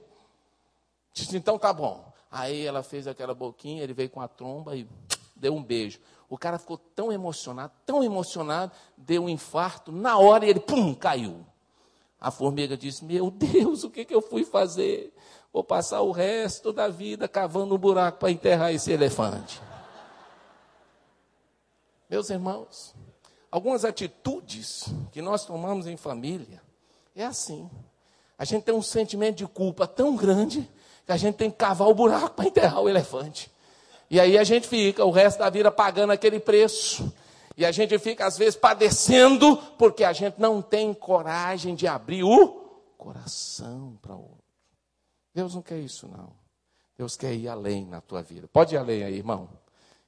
[1.13, 2.11] Diz, então tá bom.
[2.31, 4.87] Aí ela fez aquela boquinha, ele veio com a tromba e
[5.35, 5.99] deu um beijo.
[6.29, 11.45] O cara ficou tão emocionado, tão emocionado, deu um infarto, na hora ele, pum, caiu.
[12.21, 15.13] A formiga disse: Meu Deus, o que, que eu fui fazer?
[15.53, 19.61] Vou passar o resto da vida cavando um buraco para enterrar esse elefante.
[22.09, 22.95] Meus irmãos,
[23.51, 26.63] algumas atitudes que nós tomamos em família,
[27.15, 27.69] é assim.
[28.39, 30.69] A gente tem um sentimento de culpa tão grande
[31.05, 33.51] que a gente tem que cavar o buraco para enterrar o elefante.
[34.09, 37.13] E aí a gente fica o resto da vida pagando aquele preço.
[37.57, 42.25] E a gente fica, às vezes, padecendo porque a gente não tem coragem de abrir
[42.25, 42.49] o
[42.97, 44.45] coração para o outro.
[45.35, 46.33] Deus não quer isso, não.
[46.97, 48.49] Deus quer ir além na tua vida.
[48.49, 49.49] Pode ir além aí, irmão.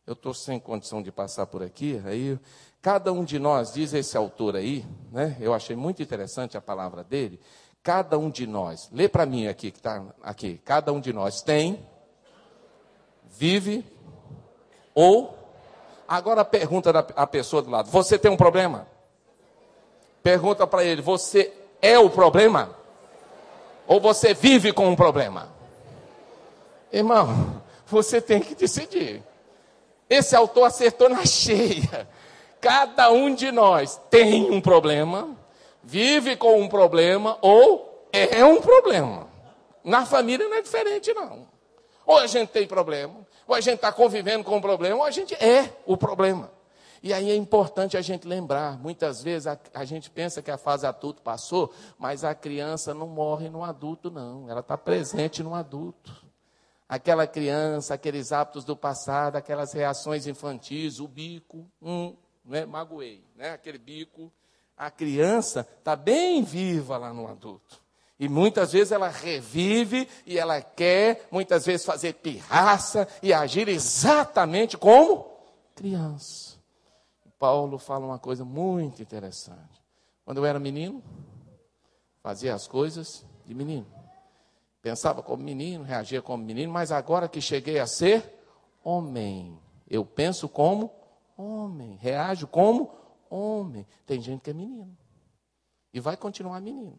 [0.06, 2.38] Eu estou sem condição de passar por aqui, aí
[2.82, 5.36] Cada um de nós, diz esse autor aí, né?
[5.38, 7.38] Eu achei muito interessante a palavra dele.
[7.80, 10.60] Cada um de nós, lê para mim aqui que está aqui.
[10.64, 11.86] Cada um de nós tem,
[13.30, 13.86] vive
[14.92, 15.38] ou.
[16.08, 18.88] Agora pergunta da pessoa do lado: Você tem um problema?
[20.20, 22.76] Pergunta para ele: Você é o problema?
[23.86, 25.48] Ou você vive com um problema?
[26.92, 29.22] Irmão, você tem que decidir.
[30.10, 32.08] Esse autor acertou na cheia.
[32.62, 35.36] Cada um de nós tem um problema,
[35.82, 39.26] vive com um problema ou é um problema.
[39.82, 41.48] Na família não é diferente, não.
[42.06, 45.10] Ou a gente tem problema, ou a gente está convivendo com um problema, ou a
[45.10, 46.52] gente é o problema.
[47.02, 50.56] E aí é importante a gente lembrar, muitas vezes a, a, gente pensa que a
[50.56, 54.48] fase adulto passou, mas a criança não morre no adulto, não.
[54.48, 56.24] Ela está presente no adulto.
[56.88, 62.64] Aquela criança, aqueles hábitos do passado, aquelas reações infantis, o bico, um, né?
[62.64, 63.50] magoei, né?
[63.50, 64.32] aquele bico.
[64.76, 67.80] A criança está bem viva lá no adulto.
[68.18, 74.76] E muitas vezes ela revive e ela quer, muitas vezes, fazer pirraça e agir exatamente
[74.76, 75.26] como
[75.74, 76.56] criança.
[77.38, 79.82] Paulo fala uma coisa muito interessante.
[80.24, 81.02] Quando eu era menino,
[82.22, 83.86] fazia as coisas de menino.
[84.80, 88.40] Pensava como menino, reagia como menino, mas agora que cheguei a ser
[88.84, 90.92] homem, eu penso como
[91.42, 92.94] homem, reage como
[93.28, 93.86] homem.
[94.06, 94.96] Tem gente que é menino
[95.92, 96.98] e vai continuar menino.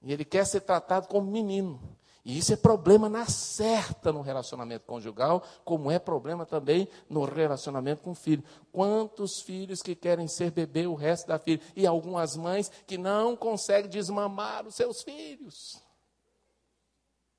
[0.00, 1.80] E ele quer ser tratado como menino.
[2.24, 8.02] E isso é problema na certa no relacionamento conjugal, como é problema também no relacionamento
[8.02, 8.44] com o filho.
[8.70, 11.62] Quantos filhos que querem ser bebê o resto da vida?
[11.74, 15.82] E algumas mães que não conseguem desmamar os seus filhos.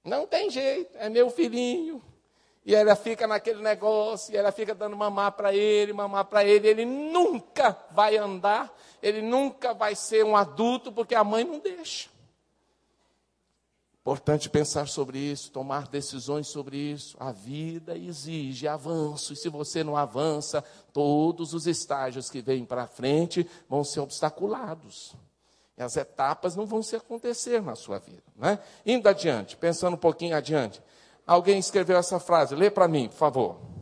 [0.04, 2.04] Não tem jeito, é meu filhinho.
[2.66, 6.68] E ela fica naquele negócio, e ela fica dando mamar para ele, mamar para ele.
[6.68, 12.10] Ele nunca vai andar, ele nunca vai ser um adulto, porque a mãe não deixa.
[14.04, 17.16] Importante pensar sobre isso, tomar decisões sobre isso.
[17.20, 20.62] A vida exige avanço, e se você não avança,
[20.92, 25.16] todos os estágios que vêm para frente vão ser obstaculados.
[25.78, 28.24] E as etapas não vão se acontecer na sua vida.
[28.36, 28.60] Né?
[28.86, 30.82] Indo adiante, pensando um pouquinho adiante.
[31.26, 33.74] Alguém escreveu essa frase, lê para mim, por favor.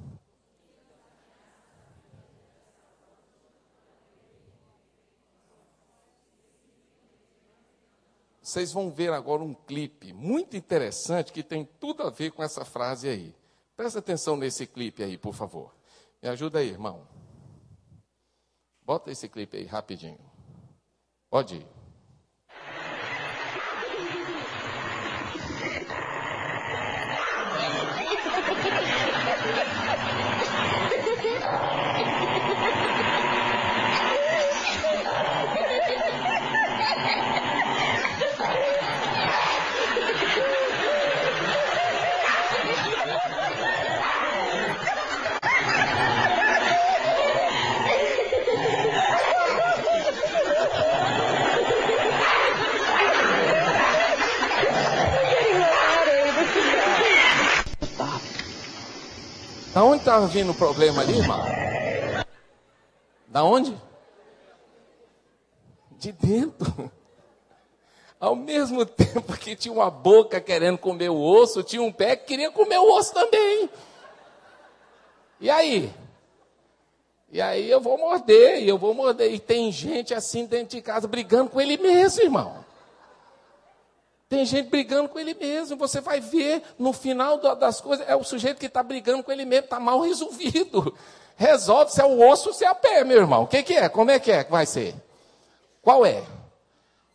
[8.42, 12.66] Vocês vão ver agora um clipe muito interessante que tem tudo a ver com essa
[12.66, 13.36] frase aí.
[13.78, 15.74] Presta atenção nesse clipe aí, por favor.
[16.22, 17.08] Me ajuda aí, irmão.
[18.84, 20.20] Bota esse clipe aí rapidinho.
[21.30, 21.81] Pode ir.
[60.02, 61.46] Onde estava vindo o problema ali, irmão?
[63.28, 63.78] Da onde?
[65.92, 66.92] De dentro.
[68.20, 72.26] Ao mesmo tempo que tinha uma boca querendo comer o osso, tinha um pé que
[72.26, 73.70] queria comer o osso também.
[75.40, 75.94] E aí?
[77.32, 79.32] E aí eu vou morder, e eu vou morder.
[79.32, 82.66] E tem gente assim dentro de casa brigando com ele mesmo, irmão.
[84.32, 85.76] Tem gente brigando com ele mesmo.
[85.76, 89.44] Você vai ver no final das coisas, é o sujeito que está brigando com ele
[89.44, 90.96] mesmo, está mal resolvido.
[91.36, 93.44] Resolve se é o osso ou se é a pé, meu irmão.
[93.44, 93.90] O que, que é?
[93.90, 94.96] Como é que é que vai ser?
[95.82, 96.26] Qual é?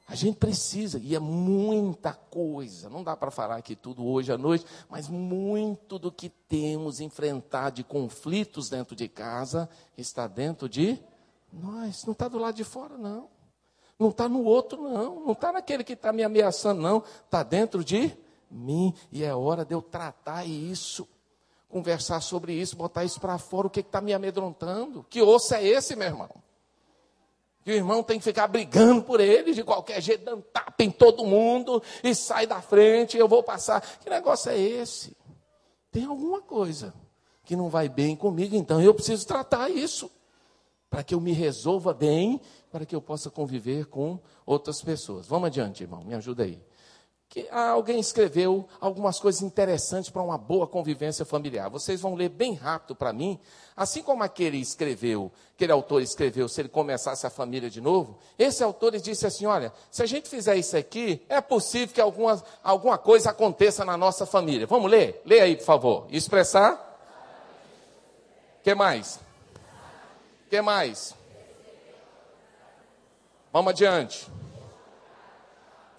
[0.07, 4.37] A gente precisa, e é muita coisa, não dá para falar aqui tudo hoje à
[4.37, 10.99] noite, mas muito do que temos enfrentado de conflitos dentro de casa está dentro de
[11.51, 13.29] nós, não está do lado de fora, não.
[13.99, 15.21] Não está no outro, não.
[15.21, 17.03] Não está naquele que está me ameaçando, não.
[17.25, 18.17] Está dentro de
[18.51, 18.95] mim.
[19.11, 21.09] E é hora de eu tratar isso.
[21.69, 23.67] Conversar sobre isso, botar isso para fora.
[23.67, 25.05] O que está me amedrontando?
[25.09, 26.31] Que osso é esse, meu irmão?
[27.65, 30.91] Que o irmão tem que ficar brigando por ele de qualquer jeito, dando tapa em
[30.91, 33.81] todo mundo e sai da frente, eu vou passar.
[33.99, 35.17] Que negócio é esse?
[35.91, 36.95] Tem alguma coisa
[37.45, 40.09] que não vai bem comigo, então eu preciso tratar isso
[40.97, 42.41] para que eu me resolva bem,
[42.73, 45.27] para que eu possa conviver com outras pessoas.
[45.27, 46.59] Vamos adiante, irmão, me ajuda aí.
[47.29, 51.69] Que, ah, alguém escreveu algumas coisas interessantes para uma boa convivência familiar.
[51.69, 53.39] Vocês vão ler bem rápido para mim.
[53.77, 58.65] Assim como aquele escreveu, aquele autor escreveu, se ele começasse a família de novo, esse
[58.65, 62.97] autor disse assim: olha, se a gente fizer isso aqui, é possível que alguma, alguma
[62.97, 64.67] coisa aconteça na nossa família.
[64.67, 65.21] Vamos ler?
[65.27, 66.07] Lê aí, por favor.
[66.09, 66.83] Expressar?
[68.63, 69.26] Que mais?
[70.47, 71.13] O que mais?
[73.53, 74.31] Vamos adiante.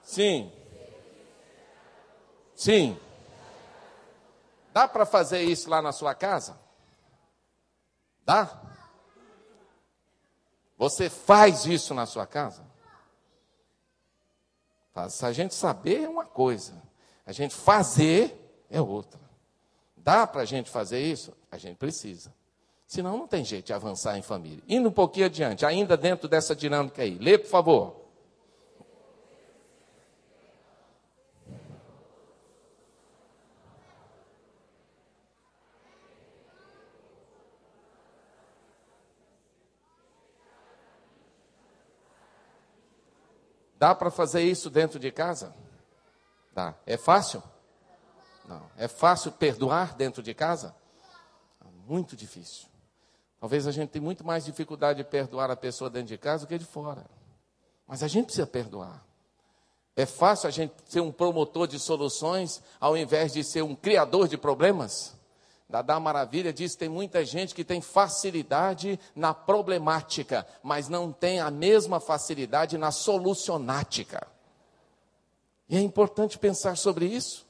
[0.02, 0.50] Sim.
[2.56, 2.98] Sim.
[4.72, 6.58] Dá para fazer isso lá na sua casa?
[8.24, 8.62] Dá?
[10.78, 12.66] Você faz isso na sua casa?
[15.10, 16.82] Se a gente saber é uma coisa,
[17.26, 19.20] a gente fazer é outra.
[19.98, 21.36] Dá para a gente fazer isso?
[21.52, 22.34] A gente precisa.
[22.88, 24.64] Senão não tem jeito de avançar em família.
[24.66, 27.18] Indo um pouquinho adiante, ainda dentro dessa dinâmica aí.
[27.18, 28.08] Lê, por favor.
[43.78, 45.54] Dá para fazer isso dentro de casa?
[46.54, 46.74] Dá.
[46.86, 47.44] É fácil?
[48.48, 48.66] Não.
[48.78, 50.74] É fácil perdoar dentro de casa?
[51.86, 52.77] Muito difícil.
[53.40, 56.50] Talvez a gente tenha muito mais dificuldade de perdoar a pessoa dentro de casa do
[56.50, 57.06] que de fora.
[57.88, 59.06] Mas a gente precisa perdoar.
[59.96, 64.28] É fácil a gente ser um promotor de soluções ao invés de ser um criador
[64.28, 65.16] de problemas?
[65.70, 71.40] Dada Maravilha diz que tem muita gente que tem facilidade na problemática, mas não tem
[71.42, 74.26] a mesma facilidade na solucionática.
[75.68, 77.46] E é importante pensar sobre isso.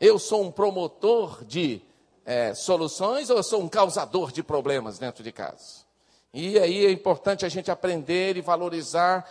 [0.00, 1.80] Eu sou um promotor de
[2.24, 5.84] é, soluções ou eu sou um causador de problemas dentro de casa?
[6.32, 9.28] E aí é importante a gente aprender e valorizar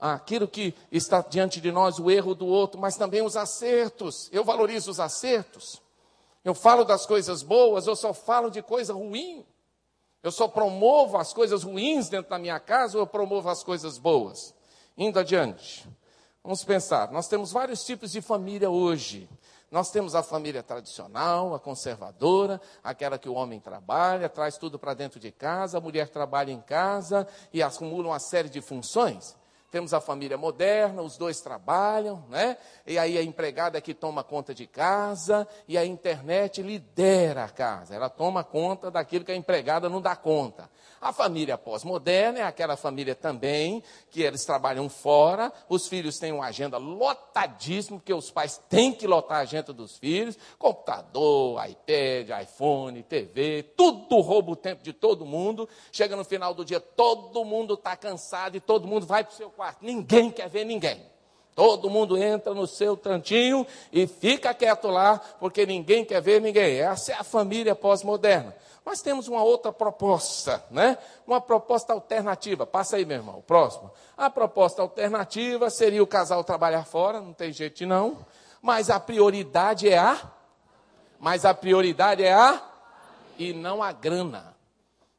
[0.00, 4.28] aquilo que está diante de nós, o erro do outro, mas também os acertos.
[4.32, 5.80] Eu valorizo os acertos.
[6.44, 9.44] Eu falo das coisas boas, eu só falo de coisa ruim.
[10.22, 13.98] Eu só promovo as coisas ruins dentro da minha casa ou eu promovo as coisas
[13.98, 14.54] boas?
[14.96, 15.88] Indo adiante.
[16.42, 19.28] Vamos pensar, nós temos vários tipos de família hoje.
[19.70, 24.94] Nós temos a família tradicional, a conservadora, aquela que o homem trabalha, traz tudo para
[24.94, 29.36] dentro de casa, a mulher trabalha em casa e acumula uma série de funções.
[29.70, 32.56] Temos a família moderna, os dois trabalham, né?
[32.86, 37.48] E aí a empregada é que toma conta de casa e a internet lidera a
[37.50, 37.94] casa.
[37.94, 40.70] Ela toma conta daquilo que a empregada não dá conta.
[41.00, 46.46] A família pós-moderna é aquela família também que eles trabalham fora, os filhos têm uma
[46.46, 53.02] agenda lotadíssima, porque os pais têm que lotar a agenda dos filhos, computador, iPad, iPhone,
[53.02, 55.68] TV, tudo rouba o tempo de todo mundo.
[55.92, 59.36] Chega no final do dia, todo mundo está cansado e todo mundo vai para o
[59.36, 59.84] seu quarto.
[59.84, 61.04] Ninguém quer ver ninguém.
[61.52, 66.78] Todo mundo entra no seu tantinho e fica quieto lá, porque ninguém quer ver ninguém.
[66.78, 68.54] Essa é a família pós-moderna.
[68.84, 70.96] Mas temos uma outra proposta, né?
[71.26, 72.64] Uma proposta alternativa.
[72.64, 73.90] Passa aí, meu irmão, próximo.
[74.16, 78.24] A proposta alternativa seria o casal trabalhar fora, não tem jeito não.
[78.62, 80.20] Mas a prioridade é a.
[81.18, 82.62] Mas a prioridade é a.
[83.36, 84.56] E não a grana.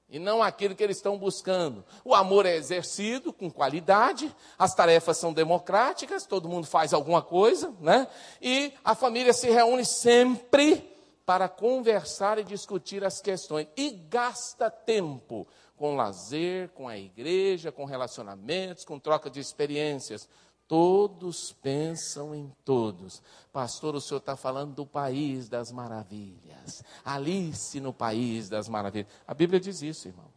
[0.09, 1.85] E não aquilo que eles estão buscando.
[2.03, 7.73] O amor é exercido com qualidade, as tarefas são democráticas, todo mundo faz alguma coisa,
[7.79, 8.07] né?
[8.41, 13.67] E a família se reúne sempre para conversar e discutir as questões.
[13.77, 15.47] E gasta tempo
[15.77, 20.27] com lazer, com a igreja, com relacionamentos, com troca de experiências.
[20.69, 23.23] Todos pensam em todos.
[23.51, 26.83] Pastor, o senhor está falando do país das maravilhas.
[27.03, 29.11] Alice no país das maravilhas.
[29.25, 30.27] A Bíblia diz isso, irmão.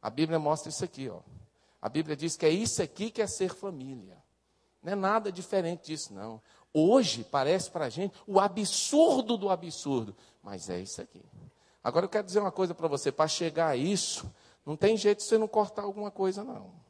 [0.00, 1.20] A Bíblia mostra isso aqui, ó.
[1.82, 4.16] A Bíblia diz que é isso aqui que é ser família.
[4.82, 6.40] Não é nada diferente disso, não.
[6.72, 11.22] Hoje parece para a gente o absurdo do absurdo, mas é isso aqui.
[11.84, 14.32] Agora eu quero dizer uma coisa para você: para chegar a isso,
[14.64, 16.81] não tem jeito de você não cortar alguma coisa, não.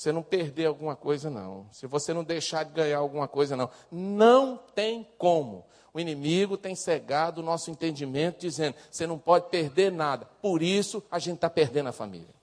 [0.00, 1.66] Você não perder alguma coisa, não.
[1.70, 3.68] Se você não deixar de ganhar alguma coisa, não.
[3.92, 5.62] Não tem como.
[5.92, 10.24] O inimigo tem cegado o nosso entendimento, dizendo: você não pode perder nada.
[10.40, 12.34] Por isso a gente está perdendo a família.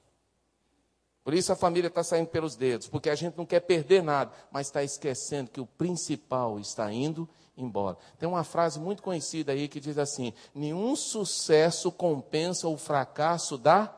[1.23, 4.31] Por isso a família está saindo pelos dedos, porque a gente não quer perder nada,
[4.51, 7.27] mas está esquecendo que o principal está indo
[7.57, 7.97] embora.
[8.19, 13.91] Tem uma frase muito conhecida aí que diz assim: nenhum sucesso compensa o fracasso da.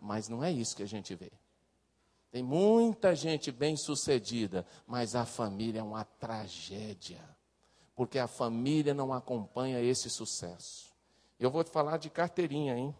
[0.00, 1.30] Mas não é isso que a gente vê.
[2.30, 7.20] Tem muita gente bem sucedida, mas a família é uma tragédia,
[7.96, 10.94] porque a família não acompanha esse sucesso.
[11.38, 12.94] Eu vou te falar de carteirinha, hein?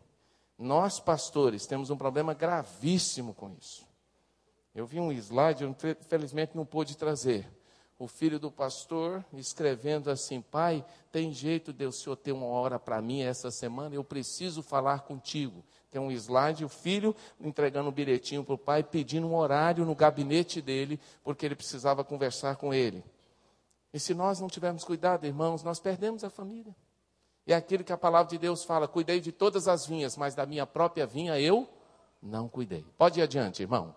[0.58, 3.86] Nós, pastores, temos um problema gravíssimo com isso.
[4.74, 7.48] Eu vi um slide, infelizmente não pude trazer.
[7.98, 12.78] O filho do pastor escrevendo assim: Pai, tem jeito de o senhor ter uma hora
[12.78, 13.94] para mim essa semana?
[13.94, 15.64] Eu preciso falar contigo.
[15.91, 19.95] Tem um slide, o filho entregando um bilhetinho para o pai, pedindo um horário no
[19.95, 23.05] gabinete dele, porque ele precisava conversar com ele.
[23.93, 26.74] E se nós não tivermos cuidado, irmãos, nós perdemos a família.
[27.47, 30.47] É aquilo que a palavra de Deus fala: cuidei de todas as vinhas, mas da
[30.47, 31.68] minha própria vinha eu
[32.22, 32.84] não cuidei.
[32.97, 33.95] Pode ir adiante, irmão.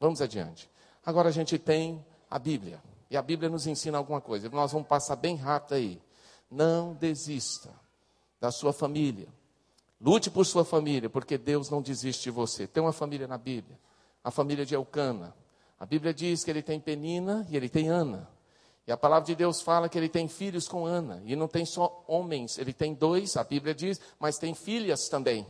[0.00, 0.68] Vamos adiante.
[1.06, 2.82] Agora a gente tem a Bíblia.
[3.08, 4.48] E a Bíblia nos ensina alguma coisa.
[4.48, 6.02] Nós vamos passar bem rápido aí.
[6.50, 7.70] Não desista
[8.40, 9.28] da sua família.
[10.04, 12.66] Lute por sua família, porque Deus não desiste de você.
[12.66, 13.78] Tem uma família na Bíblia,
[14.22, 15.34] a família de Elcana.
[15.80, 18.28] A Bíblia diz que ele tem Penina e ele tem Ana.
[18.86, 21.22] E a palavra de Deus fala que ele tem filhos com Ana.
[21.24, 25.46] E não tem só homens, ele tem dois, a Bíblia diz, mas tem filhas também.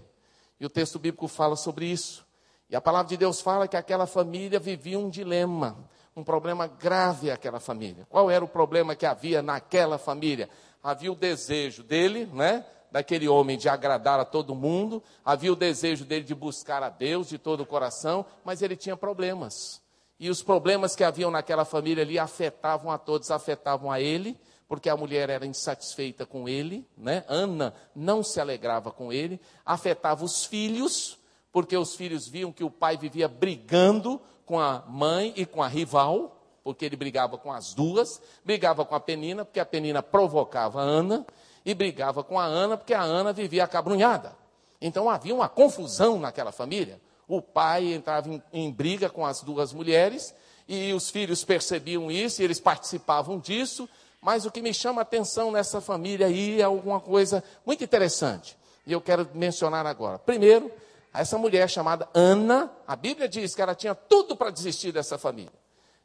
[0.61, 2.25] E o texto bíblico fala sobre isso.
[2.71, 5.77] E a palavra de Deus fala que aquela família vivia um dilema,
[6.15, 8.07] um problema grave aquela família.
[8.09, 10.49] Qual era o problema que havia naquela família?
[10.81, 12.65] Havia o desejo dele, né?
[12.95, 17.29] Daquele homem de agradar a todo mundo, havia o desejo dele de buscar a Deus
[17.29, 19.83] de todo o coração, mas ele tinha problemas.
[20.17, 24.39] E os problemas que haviam naquela família ali afetavam a todos, afetavam a ele,
[24.69, 27.25] porque a mulher era insatisfeita com ele, né?
[27.27, 31.19] Ana não se alegrava com ele, afetava os filhos,
[31.51, 35.67] porque os filhos viam que o pai vivia brigando com a mãe e com a
[35.67, 40.81] rival, porque ele brigava com as duas, brigava com a Penina, porque a Penina provocava
[40.81, 41.27] a Ana,
[41.65, 44.37] e brigava com a Ana, porque a Ana vivia acabrunhada.
[44.81, 47.01] Então havia uma confusão naquela família.
[47.27, 50.35] O pai entrava em, em briga com as duas mulheres
[50.69, 53.89] e os filhos percebiam isso e eles participavam disso,
[54.25, 58.57] Mas o que me chama a atenção nessa família aí é alguma coisa muito interessante.
[58.87, 60.19] E eu quero mencionar agora.
[60.19, 60.73] Primeiro,
[61.13, 65.53] essa mulher chamada Ana, a Bíblia diz que ela tinha tudo para desistir dessa família.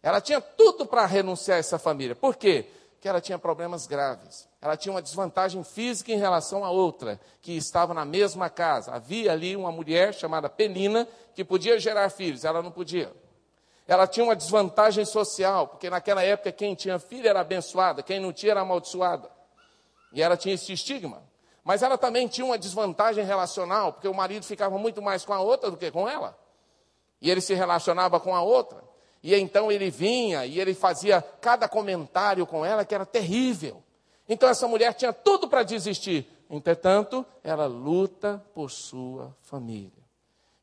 [0.04, 2.14] Ela tinha tudo para renunciar a essa família.
[2.14, 2.70] Por quê?
[2.92, 4.49] Porque ela tinha problemas graves.
[4.62, 8.92] Ela tinha uma desvantagem física em relação à outra, que estava na mesma casa.
[8.92, 13.14] Havia ali uma mulher chamada Penina que podia gerar filhos, ela não podia.
[13.88, 18.34] Ela tinha uma desvantagem social, porque naquela época quem tinha filho era abençoada, quem não
[18.34, 19.32] tinha era amaldiçoada.
[20.12, 21.24] E ela tinha esse estigma.
[21.64, 25.40] Mas ela também tinha uma desvantagem relacional, porque o marido ficava muito mais com a
[25.40, 26.38] outra do que com ela.
[27.22, 28.84] E ele se relacionava com a outra.
[29.24, 33.84] E então ele vinha e ele fazia cada comentário com ela que era terrível.
[34.30, 36.30] Então essa mulher tinha tudo para desistir.
[36.48, 39.92] Entretanto, ela luta por sua família.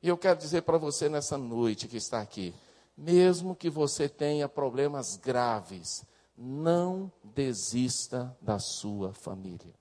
[0.01, 2.55] E eu quero dizer para você nessa noite que está aqui:
[2.97, 6.05] mesmo que você tenha problemas graves,
[6.39, 9.75] não desista da sua família.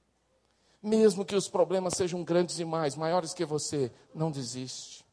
[0.81, 5.05] Mesmo que os problemas sejam grandes demais, maiores que você, não desiste.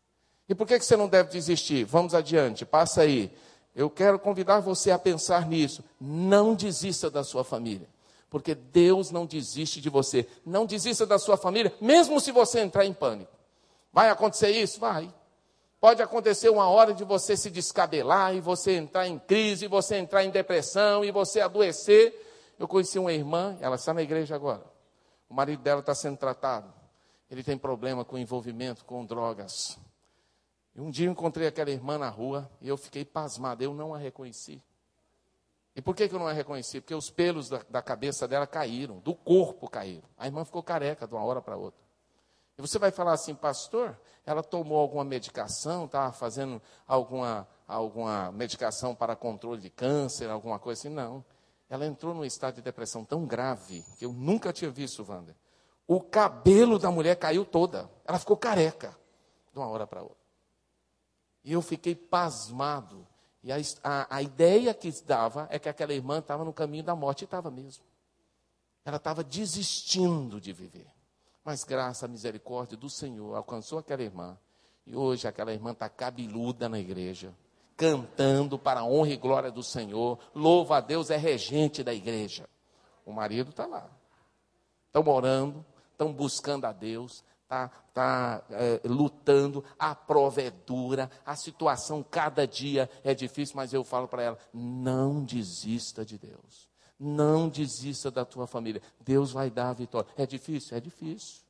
[0.49, 1.85] E por que você não deve desistir?
[1.85, 3.35] Vamos adiante, passa aí.
[3.75, 5.83] Eu quero convidar você a pensar nisso.
[5.99, 7.89] Não desista da sua família,
[8.33, 10.26] porque Deus não desiste de você.
[10.43, 13.30] Não desista da sua família, mesmo se você entrar em pânico.
[13.93, 14.80] Vai acontecer isso?
[14.80, 15.12] Vai.
[15.78, 19.97] Pode acontecer uma hora de você se descabelar e você entrar em crise, e você
[19.97, 22.55] entrar em depressão e você adoecer.
[22.59, 24.64] Eu conheci uma irmã, ela está na igreja agora.
[25.28, 26.72] O marido dela está sendo tratado.
[27.30, 29.78] Ele tem problema com envolvimento com drogas.
[30.74, 33.95] E um dia eu encontrei aquela irmã na rua e eu fiquei pasmado, eu não
[33.95, 34.62] a reconheci.
[35.75, 36.81] E por que, que eu não a reconheci?
[36.81, 40.09] Porque os pelos da, da cabeça dela caíram, do corpo caíram.
[40.18, 41.81] A irmã ficou careca de uma hora para outra.
[42.59, 48.95] E você vai falar assim, pastor, ela tomou alguma medicação, estava fazendo alguma, alguma medicação
[48.95, 50.95] para controle de câncer, alguma coisa assim?
[50.95, 51.25] Não.
[51.70, 55.35] Ela entrou num estado de depressão tão grave que eu nunca tinha visto, Wander.
[55.87, 57.91] O cabelo da mulher caiu toda.
[58.05, 58.95] Ela ficou careca
[59.53, 60.23] de uma hora para outra.
[61.43, 63.07] E eu fiquei pasmado.
[63.43, 66.95] E a, a, a ideia que dava é que aquela irmã estava no caminho da
[66.95, 67.84] morte, e estava mesmo.
[68.84, 70.86] Ela estava desistindo de viver.
[71.45, 74.38] Mas graça, a misericórdia do Senhor alcançou aquela irmã.
[74.86, 77.32] E hoje aquela irmã está cabeluda na igreja,
[77.76, 80.18] cantando para a honra e glória do Senhor.
[80.34, 82.49] Louva a Deus, é regente da igreja.
[83.05, 83.90] O marido está lá.
[84.86, 91.37] Estão orando, estão buscando a Deus, está tá, é, lutando, a prova é dura, a
[91.37, 96.71] situação cada dia é difícil, mas eu falo para ela: não desista de Deus.
[96.99, 98.81] Não desista da tua família.
[99.01, 100.09] Deus vai dar a vitória.
[100.17, 100.77] É difícil?
[100.77, 101.43] É difícil.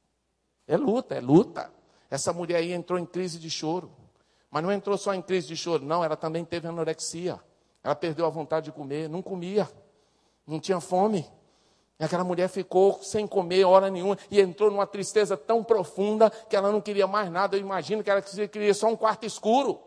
[0.67, 1.71] É luta, é luta.
[2.09, 3.91] Essa mulher aí entrou em crise de choro.
[4.51, 7.41] Mas não entrou só em crise de choro, não, ela também teve anorexia.
[7.83, 9.69] Ela perdeu a vontade de comer, não comia,
[10.47, 11.27] não tinha fome.
[12.03, 16.57] E aquela mulher ficou sem comer hora nenhuma e entrou numa tristeza tão profunda que
[16.57, 17.55] ela não queria mais nada.
[17.55, 19.81] Eu imagino que ela queria só um quarto escuro.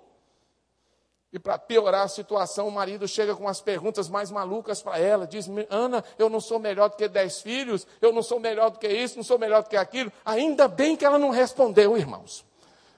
[1.34, 5.28] E para piorar a situação, o marido chega com as perguntas mais malucas para ela.
[5.28, 8.80] Diz: Ana, eu não sou melhor do que dez filhos, eu não sou melhor do
[8.80, 10.10] que isso, não sou melhor do que aquilo.
[10.24, 12.46] Ainda bem que ela não respondeu, irmãos.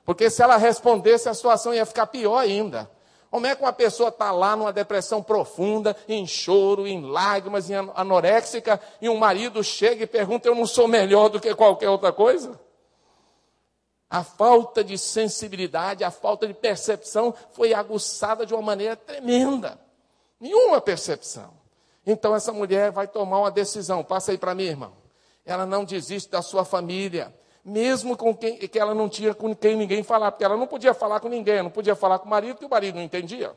[0.06, 2.88] Porque se ela respondesse, a situação ia ficar pior ainda.
[3.30, 7.76] Como é que uma pessoa está lá numa depressão profunda, em choro, em lágrimas, em
[7.76, 12.14] anoréxica, e um marido chega e pergunta: Eu não sou melhor do que qualquer outra
[12.14, 12.60] coisa?
[14.10, 19.78] A falta de sensibilidade, a falta de percepção foi aguçada de uma maneira tremenda.
[20.40, 21.54] Nenhuma percepção.
[22.06, 24.04] Então essa mulher vai tomar uma decisão.
[24.04, 24.94] Passa aí para mim, irmão.
[25.46, 27.34] Ela não desiste da sua família,
[27.68, 30.94] mesmo com quem que ela não tinha com quem ninguém falar, porque ela não podia
[30.94, 33.54] falar com ninguém, não podia falar com o marido, porque o marido não entendia.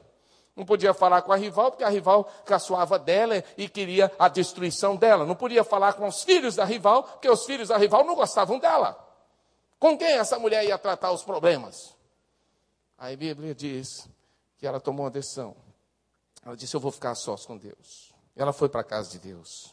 [0.56, 4.96] Não podia falar com a rival, porque a rival caçoava dela e queria a destruição
[4.96, 5.24] dela.
[5.24, 8.58] Não podia falar com os filhos da rival, porque os filhos da rival não gostavam
[8.58, 8.98] dela.
[9.78, 11.96] Com quem essa mulher ia tratar os problemas?
[12.98, 14.08] Aí a Bíblia diz
[14.58, 15.54] que ela tomou uma decisão.
[16.44, 18.12] Ela disse: Eu vou ficar sós com Deus.
[18.34, 19.72] Ela foi para a casa de Deus.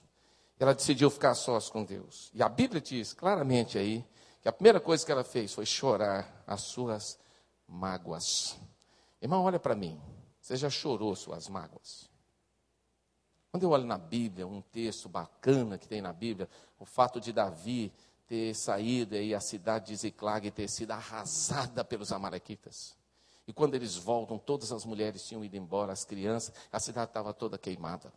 [0.59, 2.29] Ela decidiu ficar sós com Deus.
[2.35, 4.05] E a Bíblia diz claramente aí
[4.47, 7.19] que a primeira coisa que ela fez foi chorar as suas
[7.67, 8.57] mágoas.
[9.21, 9.99] Irmão, olha para mim.
[10.39, 12.09] Você já chorou suas mágoas?
[13.51, 16.47] Quando eu olho na Bíblia, um texto bacana que tem na Bíblia,
[16.79, 17.91] o fato de Davi
[18.25, 22.95] ter saído e a cidade de Ziclag ter sido arrasada pelos amalequitas.
[23.45, 27.33] E quando eles voltam, todas as mulheres tinham ido embora, as crianças, a cidade estava
[27.33, 28.13] toda queimada.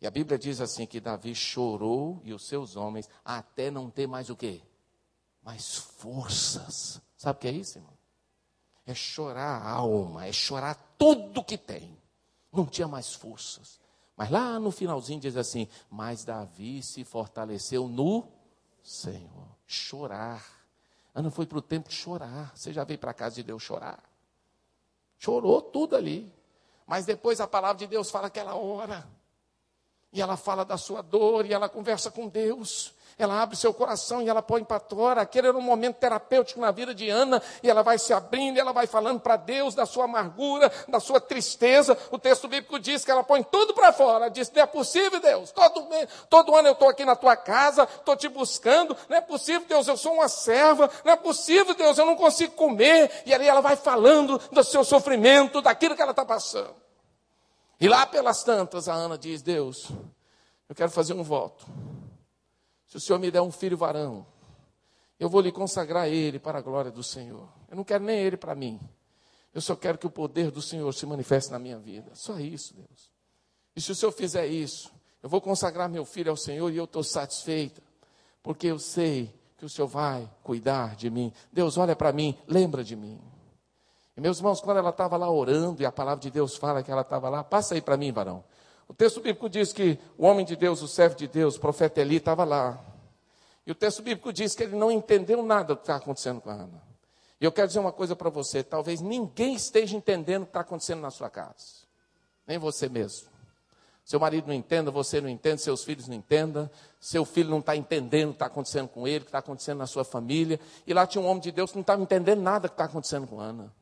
[0.00, 4.06] E a Bíblia diz assim que Davi chorou e os seus homens até não ter
[4.06, 4.62] mais o quê?
[5.46, 7.00] Mais forças.
[7.16, 7.96] Sabe o que é isso, irmão?
[8.84, 11.96] É chorar a alma, é chorar tudo que tem.
[12.52, 13.78] Não tinha mais forças.
[14.16, 18.26] Mas lá no finalzinho diz assim: Mas Davi se fortaleceu no
[18.82, 19.46] Senhor.
[19.68, 20.44] Chorar.
[21.14, 22.50] Ana foi para o templo chorar.
[22.56, 24.02] Você já veio para a casa de Deus chorar?
[25.16, 26.32] Chorou tudo ali.
[26.88, 29.08] Mas depois a palavra de Deus fala que ela ora.
[30.12, 34.20] E ela fala da sua dor e ela conversa com Deus ela abre seu coração
[34.20, 35.22] e ela põe para fora.
[35.22, 38.60] Aquele era um momento terapêutico na vida de Ana, e ela vai se abrindo, e
[38.60, 41.96] ela vai falando para Deus da sua amargura, da sua tristeza.
[42.10, 44.28] O texto bíblico diz que ela põe tudo para fora.
[44.28, 45.50] Diz: Não é possível, Deus.
[45.50, 45.88] Todo,
[46.28, 48.94] todo ano eu estou aqui na tua casa, estou te buscando.
[49.08, 50.90] Não é possível, Deus, eu sou uma serva.
[51.02, 53.10] Não é possível, Deus, eu não consigo comer.
[53.24, 56.74] E ali ela vai falando do seu sofrimento, daquilo que ela está passando.
[57.80, 59.88] E lá pelas tantas, a Ana diz: Deus,
[60.68, 61.64] eu quero fazer um voto.
[62.96, 64.26] Se o Senhor me der um filho varão,
[65.20, 67.46] eu vou lhe consagrar ele para a glória do Senhor.
[67.68, 68.80] Eu não quero nem ele para mim.
[69.52, 72.10] Eu só quero que o poder do Senhor se manifeste na minha vida.
[72.14, 73.12] Só isso, Deus.
[73.76, 74.90] E se o Senhor fizer isso,
[75.22, 77.82] eu vou consagrar meu filho ao Senhor e eu estou satisfeita,
[78.42, 81.30] porque eu sei que o Senhor vai cuidar de mim.
[81.52, 83.20] Deus, olha para mim, lembra de mim.
[84.16, 86.90] E meus irmãos, quando ela estava lá orando e a palavra de Deus fala que
[86.90, 88.42] ela estava lá, passa aí para mim, varão.
[88.88, 92.00] O texto bíblico diz que o homem de Deus, o servo de Deus, o profeta
[92.00, 92.82] Eli, estava lá.
[93.66, 96.50] E o texto bíblico diz que ele não entendeu nada do que está acontecendo com
[96.50, 96.82] a Ana.
[97.40, 100.60] E eu quero dizer uma coisa para você: talvez ninguém esteja entendendo o que está
[100.60, 101.84] acontecendo na sua casa,
[102.46, 103.28] nem você mesmo.
[104.04, 106.70] Seu marido não entenda, você não entende, seus filhos não entendam,
[107.00, 109.78] seu filho não está entendendo o que está acontecendo com ele, o que está acontecendo
[109.78, 110.60] na sua família.
[110.86, 112.84] E lá tinha um homem de Deus que não estava entendendo nada do que está
[112.84, 113.74] acontecendo com Ana.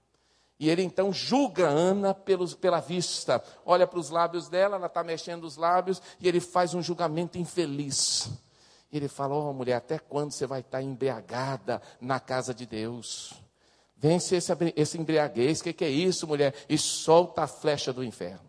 [0.64, 3.44] E ele então julga Ana pelos, pela vista.
[3.66, 7.36] Olha para os lábios dela, ela está mexendo os lábios, e ele faz um julgamento
[7.36, 8.30] infeliz.
[8.90, 12.64] Ele fala: Ó oh, mulher, até quando você vai estar tá embriagada na casa de
[12.64, 13.34] Deus?
[13.94, 16.54] Vence esse, esse embriaguez, o que, que é isso, mulher?
[16.66, 18.48] E solta a flecha do inferno.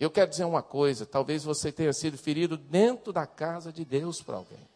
[0.00, 4.20] Eu quero dizer uma coisa: talvez você tenha sido ferido dentro da casa de Deus
[4.20, 4.68] para alguém.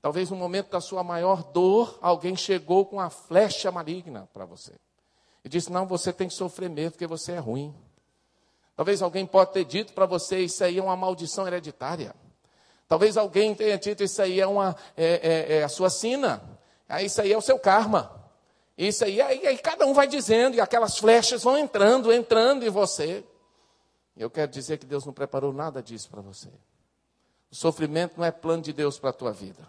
[0.00, 4.72] Talvez no momento da sua maior dor, alguém chegou com a flecha maligna para você
[5.46, 7.72] e disse: Não, você tem que sofrer mesmo, porque você é ruim.
[8.74, 12.12] Talvez alguém possa ter dito para você: Isso aí é uma maldição hereditária.
[12.88, 16.42] Talvez alguém tenha dito: Isso aí é, uma, é, é, é a sua sina.
[16.88, 18.28] Ah, isso aí é o seu karma.
[18.76, 22.68] Isso aí, aí, aí cada um vai dizendo, e aquelas flechas vão entrando, entrando em
[22.68, 23.24] você.
[24.16, 26.48] Eu quero dizer que Deus não preparou nada disso para você.
[27.52, 29.64] O sofrimento não é plano de Deus para a tua vida.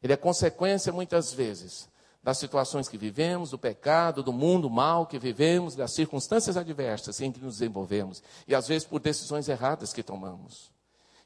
[0.00, 1.88] Ele é consequência, muitas vezes,
[2.24, 7.30] das situações que vivemos, do pecado, do mundo mal que vivemos, das circunstâncias adversas em
[7.30, 10.72] que nos desenvolvemos e às vezes por decisões erradas que tomamos.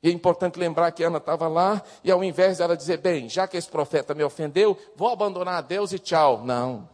[0.02, 3.46] E é importante lembrar que Ana estava lá e ao invés dela dizer, bem, já
[3.46, 6.44] que esse profeta me ofendeu, vou abandonar a Deus e tchau.
[6.44, 6.88] Não.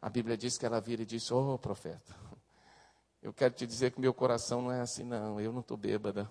[0.00, 2.14] A Bíblia diz que ela vira e disse, oh profeta,
[3.20, 6.30] eu quero te dizer que meu coração não é assim não, eu não estou bêbada.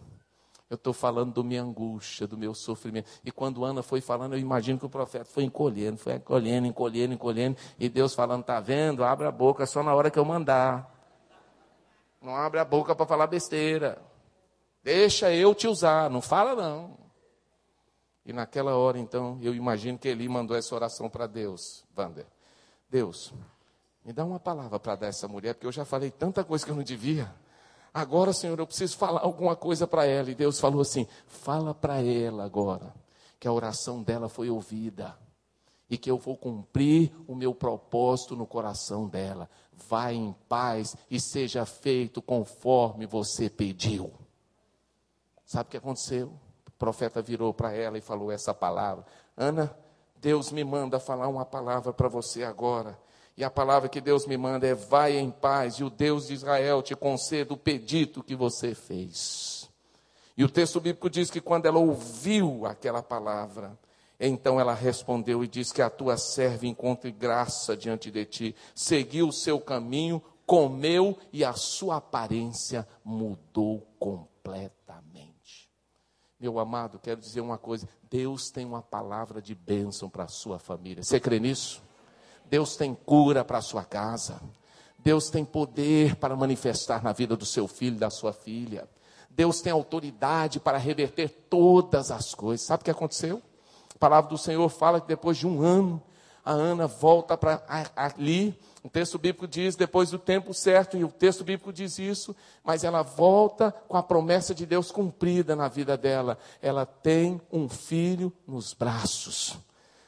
[0.74, 3.08] Eu estou falando da minha angústia, do meu sofrimento.
[3.24, 7.14] E quando Ana foi falando, eu imagino que o profeta foi encolhendo, foi encolhendo, encolhendo,
[7.14, 7.58] encolhendo.
[7.78, 9.04] E Deus falando: está vendo?
[9.04, 10.92] Abre a boca só na hora que eu mandar.
[12.20, 14.02] Não abre a boca para falar besteira.
[14.84, 16.98] Deixa eu te usar, não fala não.
[18.26, 22.26] E naquela hora, então, eu imagino que Eli mandou essa oração para Deus, Wander.
[22.90, 23.32] Deus,
[24.04, 26.72] me dá uma palavra para dar essa mulher, porque eu já falei tanta coisa que
[26.72, 27.32] eu não devia.
[27.94, 30.32] Agora, Senhor, eu preciso falar alguma coisa para ela.
[30.32, 32.94] E Deus falou assim: fala para ela agora
[33.40, 35.16] que a oração dela foi ouvida
[35.90, 39.48] e que eu vou cumprir o meu propósito no coração dela.
[39.88, 44.12] Vai em paz e seja feito conforme você pediu.
[45.46, 46.34] Sabe o que aconteceu?
[46.68, 49.06] O profeta virou para ela e falou essa palavra:
[49.38, 49.76] Ana,
[50.16, 52.98] Deus me manda falar uma palavra para você agora.
[53.36, 56.34] E a palavra que Deus me manda é: vai em paz, e o Deus de
[56.34, 59.70] Israel te conceda o pedido que você fez.
[60.38, 63.78] E o texto bíblico diz que quando ela ouviu aquela palavra,
[64.20, 69.28] então ela respondeu e disse que a tua serva encontre graça diante de ti, seguiu
[69.28, 75.70] o seu caminho, comeu e a sua aparência mudou completamente.
[76.40, 80.60] Meu amado, quero dizer uma coisa: Deus tem uma palavra de bênção para a sua
[80.60, 81.04] família.
[81.04, 81.82] Você crê nisso?
[82.50, 84.42] Deus tem cura para a sua casa.
[85.00, 88.88] Deus tem poder para manifestar na vida do seu filho, da sua filha.
[89.30, 92.66] Deus tem autoridade para reverter todas as coisas.
[92.66, 93.42] Sabe o que aconteceu?
[93.96, 96.02] A palavra do Senhor fala que depois de um ano,
[96.46, 97.64] a Ana volta para
[97.96, 98.58] ali.
[98.84, 102.84] O texto bíblico diz depois do tempo certo, e o texto bíblico diz isso, mas
[102.84, 106.38] ela volta com a promessa de Deus cumprida na vida dela.
[106.62, 109.58] Ela tem um filho nos braços,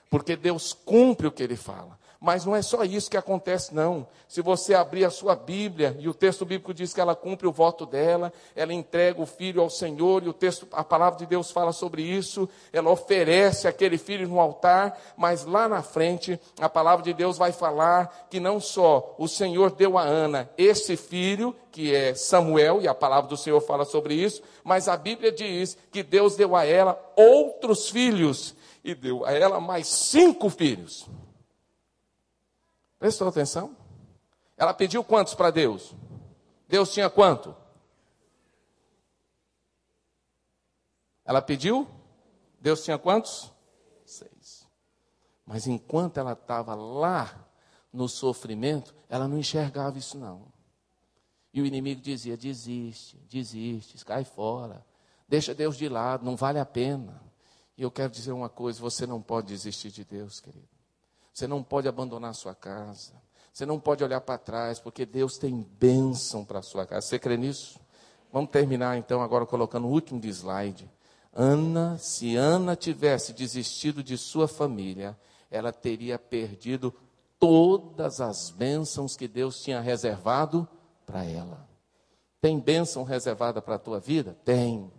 [0.09, 1.97] porque Deus cumpre o que ele fala.
[2.25, 4.07] Mas não é só isso que acontece, não.
[4.27, 7.51] Se você abrir a sua Bíblia, e o texto bíblico diz que ela cumpre o
[7.51, 11.51] voto dela, ela entrega o filho ao Senhor, e o texto, a palavra de Deus
[11.51, 17.05] fala sobre isso, ela oferece aquele filho no altar, mas lá na frente, a palavra
[17.05, 21.93] de Deus vai falar que não só o Senhor deu a Ana esse filho, que
[21.93, 26.01] é Samuel, e a palavra do Senhor fala sobre isso, mas a Bíblia diz que
[26.01, 31.07] Deus deu a ela outros filhos, e deu a ela mais cinco filhos.
[33.05, 33.77] Prestou atenção?
[34.57, 35.93] Ela pediu quantos para Deus?
[36.67, 37.55] Deus tinha quanto?
[41.23, 41.87] Ela pediu?
[42.59, 43.53] Deus tinha quantos?
[44.07, 44.67] Seis.
[45.45, 47.47] Mas enquanto ela estava lá
[47.93, 50.51] no sofrimento, ela não enxergava isso não.
[51.53, 54.83] E o inimigo dizia: desiste, desiste, cai fora,
[55.27, 57.21] deixa Deus de lado, não vale a pena.
[57.77, 60.74] E eu quero dizer uma coisa: você não pode desistir de Deus, querido.
[61.35, 63.11] Você não pode abandonar a sua casa.
[63.51, 67.05] Você não pode olhar para trás, porque Deus tem bênção para a sua casa.
[67.05, 67.77] Você crê nisso?
[68.31, 70.89] Vamos terminar então agora colocando o último slide.
[71.33, 75.17] Ana, se Ana tivesse desistido de sua família,
[75.51, 76.93] ela teria perdido
[77.37, 80.65] todas as bênçãos que Deus tinha reservado
[81.05, 81.67] para ela.
[82.39, 84.37] Tem bênção reservada para a tua vida?
[84.45, 84.89] Tem.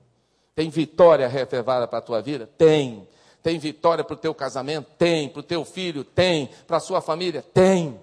[0.54, 2.46] Tem vitória reservada para a tua vida?
[2.46, 3.08] Tem.
[3.46, 4.88] Tem vitória para o teu casamento?
[4.98, 5.28] Tem.
[5.28, 6.02] Para o teu filho?
[6.02, 6.50] Tem.
[6.66, 7.42] Para a sua família?
[7.42, 7.96] Tem.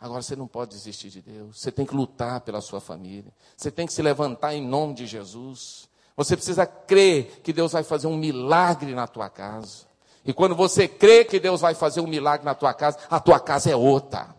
[0.00, 1.60] Agora você não pode desistir de Deus.
[1.60, 3.30] Você tem que lutar pela sua família.
[3.54, 5.86] Você tem que se levantar em nome de Jesus.
[6.16, 9.84] Você precisa crer que Deus vai fazer um milagre na tua casa.
[10.24, 13.38] E quando você crê que Deus vai fazer um milagre na tua casa, a tua
[13.38, 14.34] casa é outra.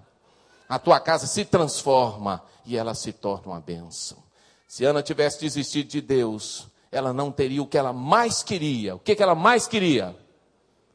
[0.67, 4.17] A tua casa se transforma e ela se torna uma bênção.
[4.67, 8.95] Se Ana tivesse desistido de Deus, ela não teria o que ela mais queria.
[8.95, 10.15] O que, que ela mais queria?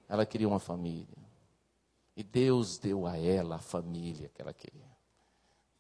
[0.09, 1.07] Ela queria uma família.
[2.17, 4.89] E Deus deu a ela a família que ela queria.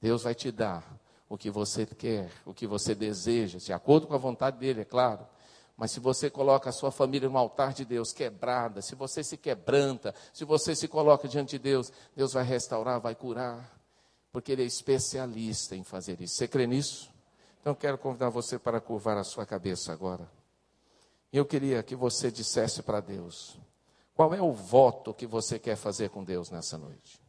[0.00, 0.84] Deus vai te dar
[1.28, 4.84] o que você quer, o que você deseja, de acordo com a vontade dele, é
[4.84, 5.26] claro.
[5.74, 9.38] Mas se você coloca a sua família no altar de Deus quebrada, se você se
[9.38, 13.80] quebranta, se você se coloca diante de Deus, Deus vai restaurar, vai curar,
[14.30, 16.34] porque Ele é especialista em fazer isso.
[16.34, 17.09] Você crê nisso?
[17.60, 20.30] Então quero convidar você para curvar a sua cabeça agora.
[21.32, 23.58] Eu queria que você dissesse para Deus:
[24.14, 27.20] qual é o voto que você quer fazer com Deus nessa noite?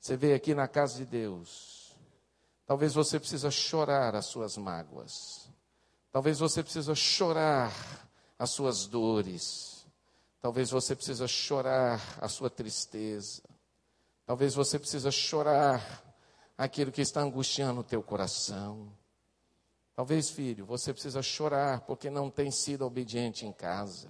[0.00, 1.96] Você veio aqui na casa de Deus.
[2.66, 5.48] Talvez você precisa chorar as suas mágoas.
[6.12, 7.72] Talvez você precisa chorar
[8.38, 9.86] as suas dores.
[10.40, 13.42] Talvez você precisa chorar a sua tristeza.
[14.26, 16.04] Talvez você precisa chorar
[16.56, 18.92] aquilo que está angustiando o teu coração.
[19.98, 24.08] Talvez, filho, você precisa chorar porque não tem sido obediente em casa.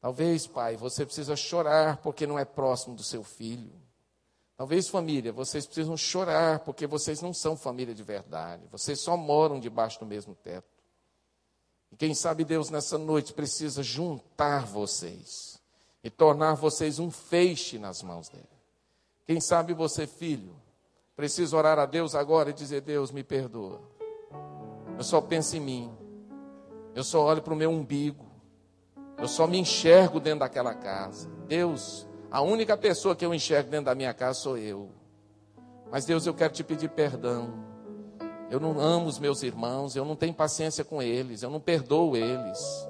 [0.00, 3.70] Talvez, pai, você precisa chorar porque não é próximo do seu filho.
[4.56, 8.66] Talvez, família, vocês precisam chorar porque vocês não são família de verdade.
[8.72, 10.82] Vocês só moram debaixo do mesmo teto.
[11.92, 15.60] E quem sabe Deus nessa noite precisa juntar vocês
[16.02, 18.48] e tornar vocês um feixe nas mãos dele.
[19.26, 20.56] Quem sabe você, filho,
[21.14, 23.94] precisa orar a Deus agora e dizer: Deus, me perdoa.
[24.96, 25.90] Eu só penso em mim.
[26.94, 28.24] Eu só olho para o meu umbigo.
[29.18, 31.28] Eu só me enxergo dentro daquela casa.
[31.46, 34.90] Deus, a única pessoa que eu enxergo dentro da minha casa sou eu.
[35.90, 37.52] Mas Deus, eu quero te pedir perdão.
[38.50, 42.16] Eu não amo os meus irmãos, eu não tenho paciência com eles, eu não perdoo
[42.16, 42.88] eles.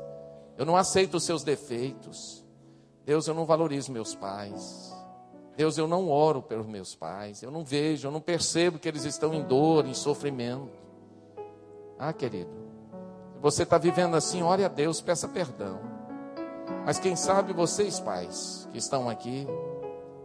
[0.57, 2.45] Eu não aceito os seus defeitos.
[3.05, 4.93] Deus, eu não valorizo meus pais.
[5.57, 7.43] Deus, eu não oro pelos meus pais.
[7.43, 10.86] Eu não vejo, eu não percebo que eles estão em dor, em sofrimento.
[11.99, 12.51] Ah, querido,
[13.41, 15.81] você está vivendo assim, ore a Deus, peça perdão.
[16.85, 19.47] Mas quem sabe vocês, pais, que estão aqui,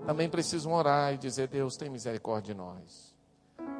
[0.05, 3.15] também precisam orar e dizer: Deus, tem misericórdia de nós.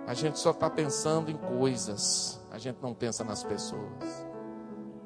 [0.08, 4.26] A gente só está pensando em coisas, a gente não pensa nas pessoas.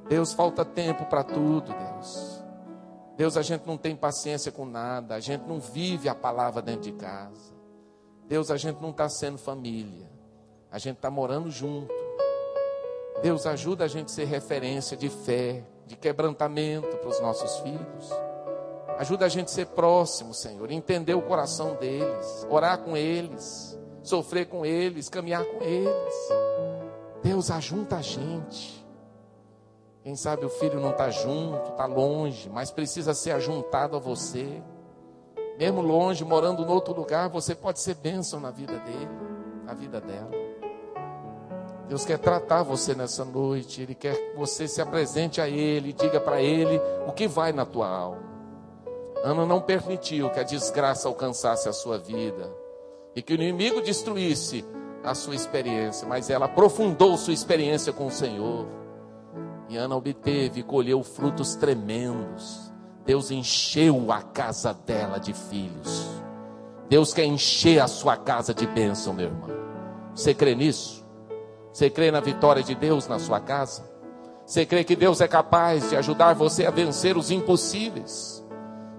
[0.08, 2.44] Deus, falta tempo para tudo, Deus.
[3.18, 6.82] Deus, a gente não tem paciência com nada, a gente não vive a palavra dentro
[6.82, 7.54] de casa.
[8.28, 10.10] Deus, a gente não está sendo família,
[10.72, 12.05] a gente está morando junto.
[13.26, 18.12] Deus ajuda a gente a ser referência de fé, de quebrantamento para os nossos filhos.
[19.00, 24.46] Ajuda a gente a ser próximo, Senhor, entender o coração deles, orar com eles, sofrer
[24.46, 26.14] com eles, caminhar com eles.
[27.24, 28.86] Deus ajunta a gente.
[30.04, 34.62] Quem sabe o filho não está junto, está longe, mas precisa ser ajuntado a você.
[35.58, 39.10] Mesmo longe, morando em outro lugar, você pode ser bênção na vida dele,
[39.64, 40.45] na vida dela.
[41.88, 46.20] Deus quer tratar você nessa noite, Ele quer que você se apresente a Ele, diga
[46.20, 48.24] para Ele o que vai na tua alma.
[49.24, 52.52] Ana não permitiu que a desgraça alcançasse a sua vida
[53.16, 54.66] e que o inimigo destruísse
[55.04, 58.66] a sua experiência, mas ela aprofundou sua experiência com o Senhor.
[59.70, 62.72] E Ana obteve e colheu frutos tremendos.
[63.06, 66.08] Deus encheu a casa dela de filhos.
[66.90, 69.50] Deus quer encher a sua casa de bênção, meu irmão.
[70.14, 71.05] Você crê nisso?
[71.76, 73.84] Você crê na vitória de Deus na sua casa?
[74.46, 78.42] Você crê que Deus é capaz de ajudar você a vencer os impossíveis?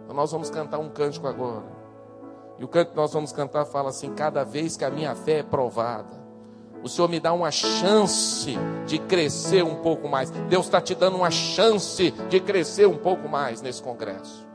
[0.05, 1.65] Então nós vamos cantar um cântico agora.
[2.59, 5.39] E o canto que nós vamos cantar fala assim: cada vez que a minha fé
[5.39, 6.23] é provada,
[6.83, 8.55] o Senhor me dá uma chance
[8.85, 10.29] de crescer um pouco mais.
[10.29, 14.46] Deus está te dando uma chance de crescer um pouco mais nesse congresso.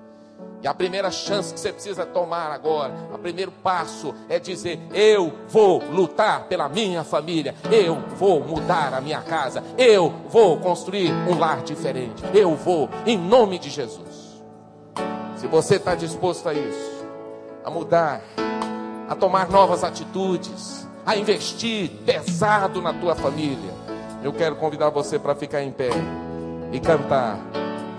[0.64, 5.34] E a primeira chance que você precisa tomar agora, o primeiro passo é dizer: eu
[5.48, 11.38] vou lutar pela minha família, eu vou mudar a minha casa, eu vou construir um
[11.38, 14.42] lar diferente, eu vou, em nome de Jesus.
[15.36, 17.06] Se você está disposto a isso,
[17.66, 18.22] a mudar,
[19.10, 23.74] a tomar novas atitudes, a investir pesado na tua família,
[24.24, 25.90] eu quero convidar você para ficar em pé
[26.72, 27.40] e cantar,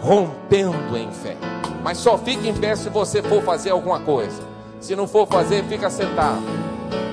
[0.03, 1.37] rompendo em fé.
[1.83, 4.43] Mas só fique em pé se você for fazer alguma coisa.
[4.81, 6.43] Se não for fazer, fica sentado.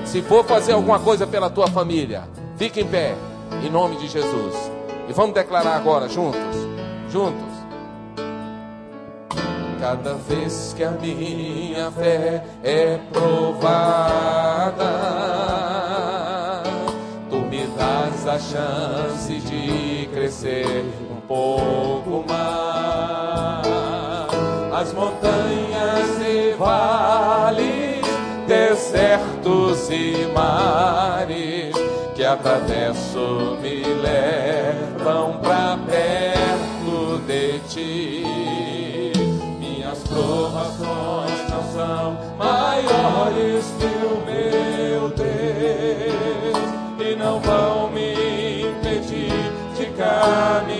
[0.04, 2.24] Se for fazer alguma coisa pela tua família,
[2.56, 3.14] fique em pé,
[3.64, 4.54] em nome de Jesus.
[5.08, 6.40] E vamos declarar agora, juntos,
[7.08, 7.48] juntos.
[9.78, 14.84] Cada vez que a minha fé é provada,
[17.30, 22.69] tu me das a chance de crescer um pouco mais
[24.80, 28.00] as montanhas e vales,
[28.46, 31.74] desertos e mares
[32.14, 38.24] que atravesso me levam para perto de ti.
[39.58, 46.56] Minhas provações não são maiores que o meu Deus
[46.98, 48.14] e não vão me
[48.62, 50.79] impedir de caminhar.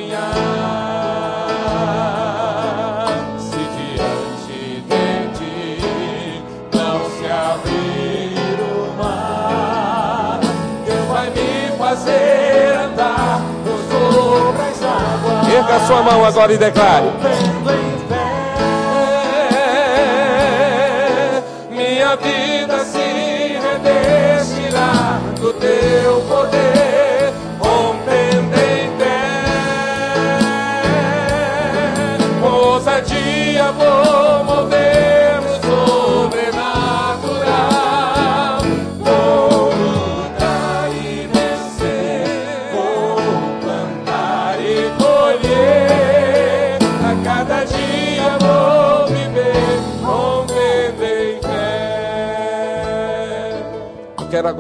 [15.61, 17.90] Erga sua mão agora e declare.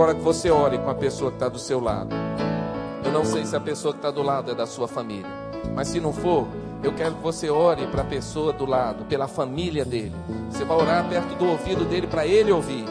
[0.00, 2.16] Agora que você ore com a pessoa que está do seu lado.
[3.04, 5.28] Eu não sei se a pessoa que está do lado é da sua família,
[5.74, 6.48] mas se não for,
[6.82, 10.14] eu quero que você ore para a pessoa do lado, pela família dele.
[10.50, 12.86] Você vai orar perto do ouvido dele para ele ouvir.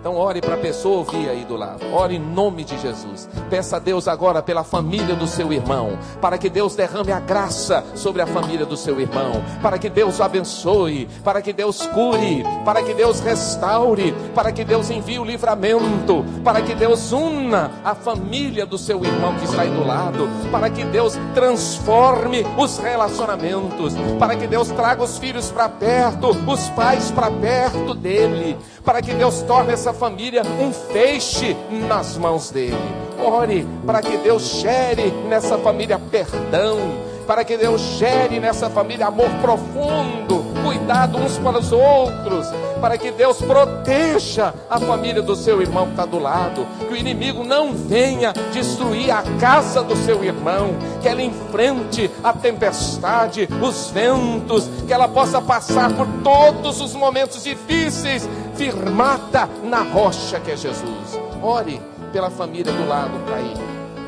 [0.00, 1.84] Então ore para a pessoa ouvir aí do lado.
[1.92, 3.28] Ore em nome de Jesus.
[3.50, 7.84] Peça a Deus agora pela família do seu irmão, para que Deus derrame a graça
[7.94, 12.44] sobre a família do seu irmão, para que Deus o abençoe, para que Deus cure,
[12.64, 17.94] para que Deus restaure, para que Deus envie o livramento, para que Deus una a
[17.94, 23.94] família do seu irmão que está aí do lado, para que Deus transforme os relacionamentos,
[24.18, 29.12] para que Deus traga os filhos para perto, os pais para perto dele, para que
[29.14, 31.56] Deus torne essa família um feixe
[31.88, 33.03] nas mãos dele.
[33.18, 36.78] Ore para que Deus gere nessa família perdão,
[37.26, 42.46] para que Deus gere nessa família amor profundo, cuidado uns para os outros,
[42.80, 46.96] para que Deus proteja a família do seu irmão que está do lado, que o
[46.96, 53.90] inimigo não venha destruir a casa do seu irmão, que ela enfrente a tempestade, os
[53.90, 60.56] ventos, que ela possa passar por todos os momentos difíceis, firmada na rocha que é
[60.56, 61.18] Jesus.
[61.42, 61.80] Ore
[62.14, 63.56] pela família do lado para ir.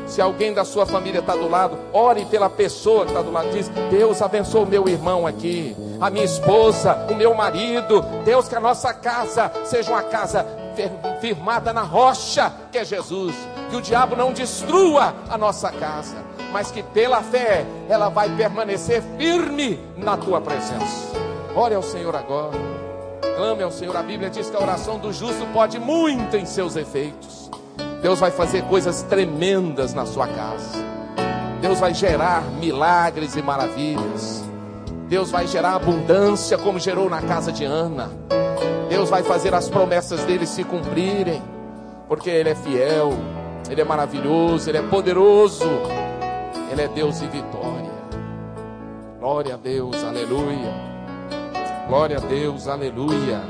[0.07, 3.49] Se alguém da sua família está do lado, ore pela pessoa que está do lado.
[3.51, 8.01] Diz: Deus abençoe o meu irmão aqui, a minha esposa, o meu marido.
[8.23, 10.47] Deus, que a nossa casa seja uma casa
[11.19, 13.35] firmada na rocha que é Jesus.
[13.69, 16.15] Que o diabo não destrua a nossa casa,
[16.53, 21.11] mas que pela fé ela vai permanecer firme na tua presença.
[21.53, 22.57] Ore ao Senhor agora.
[23.35, 23.97] Clame ao Senhor.
[23.97, 27.47] A Bíblia diz que a oração do justo pode muito em seus efeitos.
[28.01, 30.85] Deus vai fazer coisas tremendas na sua casa.
[31.61, 34.43] Deus vai gerar milagres e maravilhas.
[35.09, 38.11] Deus vai gerar abundância como gerou na casa de Ana.
[38.89, 41.41] Deus vai fazer as promessas dele se cumprirem,
[42.07, 43.13] porque Ele é fiel,
[43.69, 45.65] Ele é maravilhoso, Ele é poderoso,
[46.71, 47.97] Ele é Deus e vitória.
[49.19, 50.73] Glória a Deus, aleluia.
[51.87, 53.41] Glória a Deus, aleluia.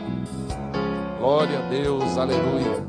[1.20, 2.88] Glória a Deus, aleluia.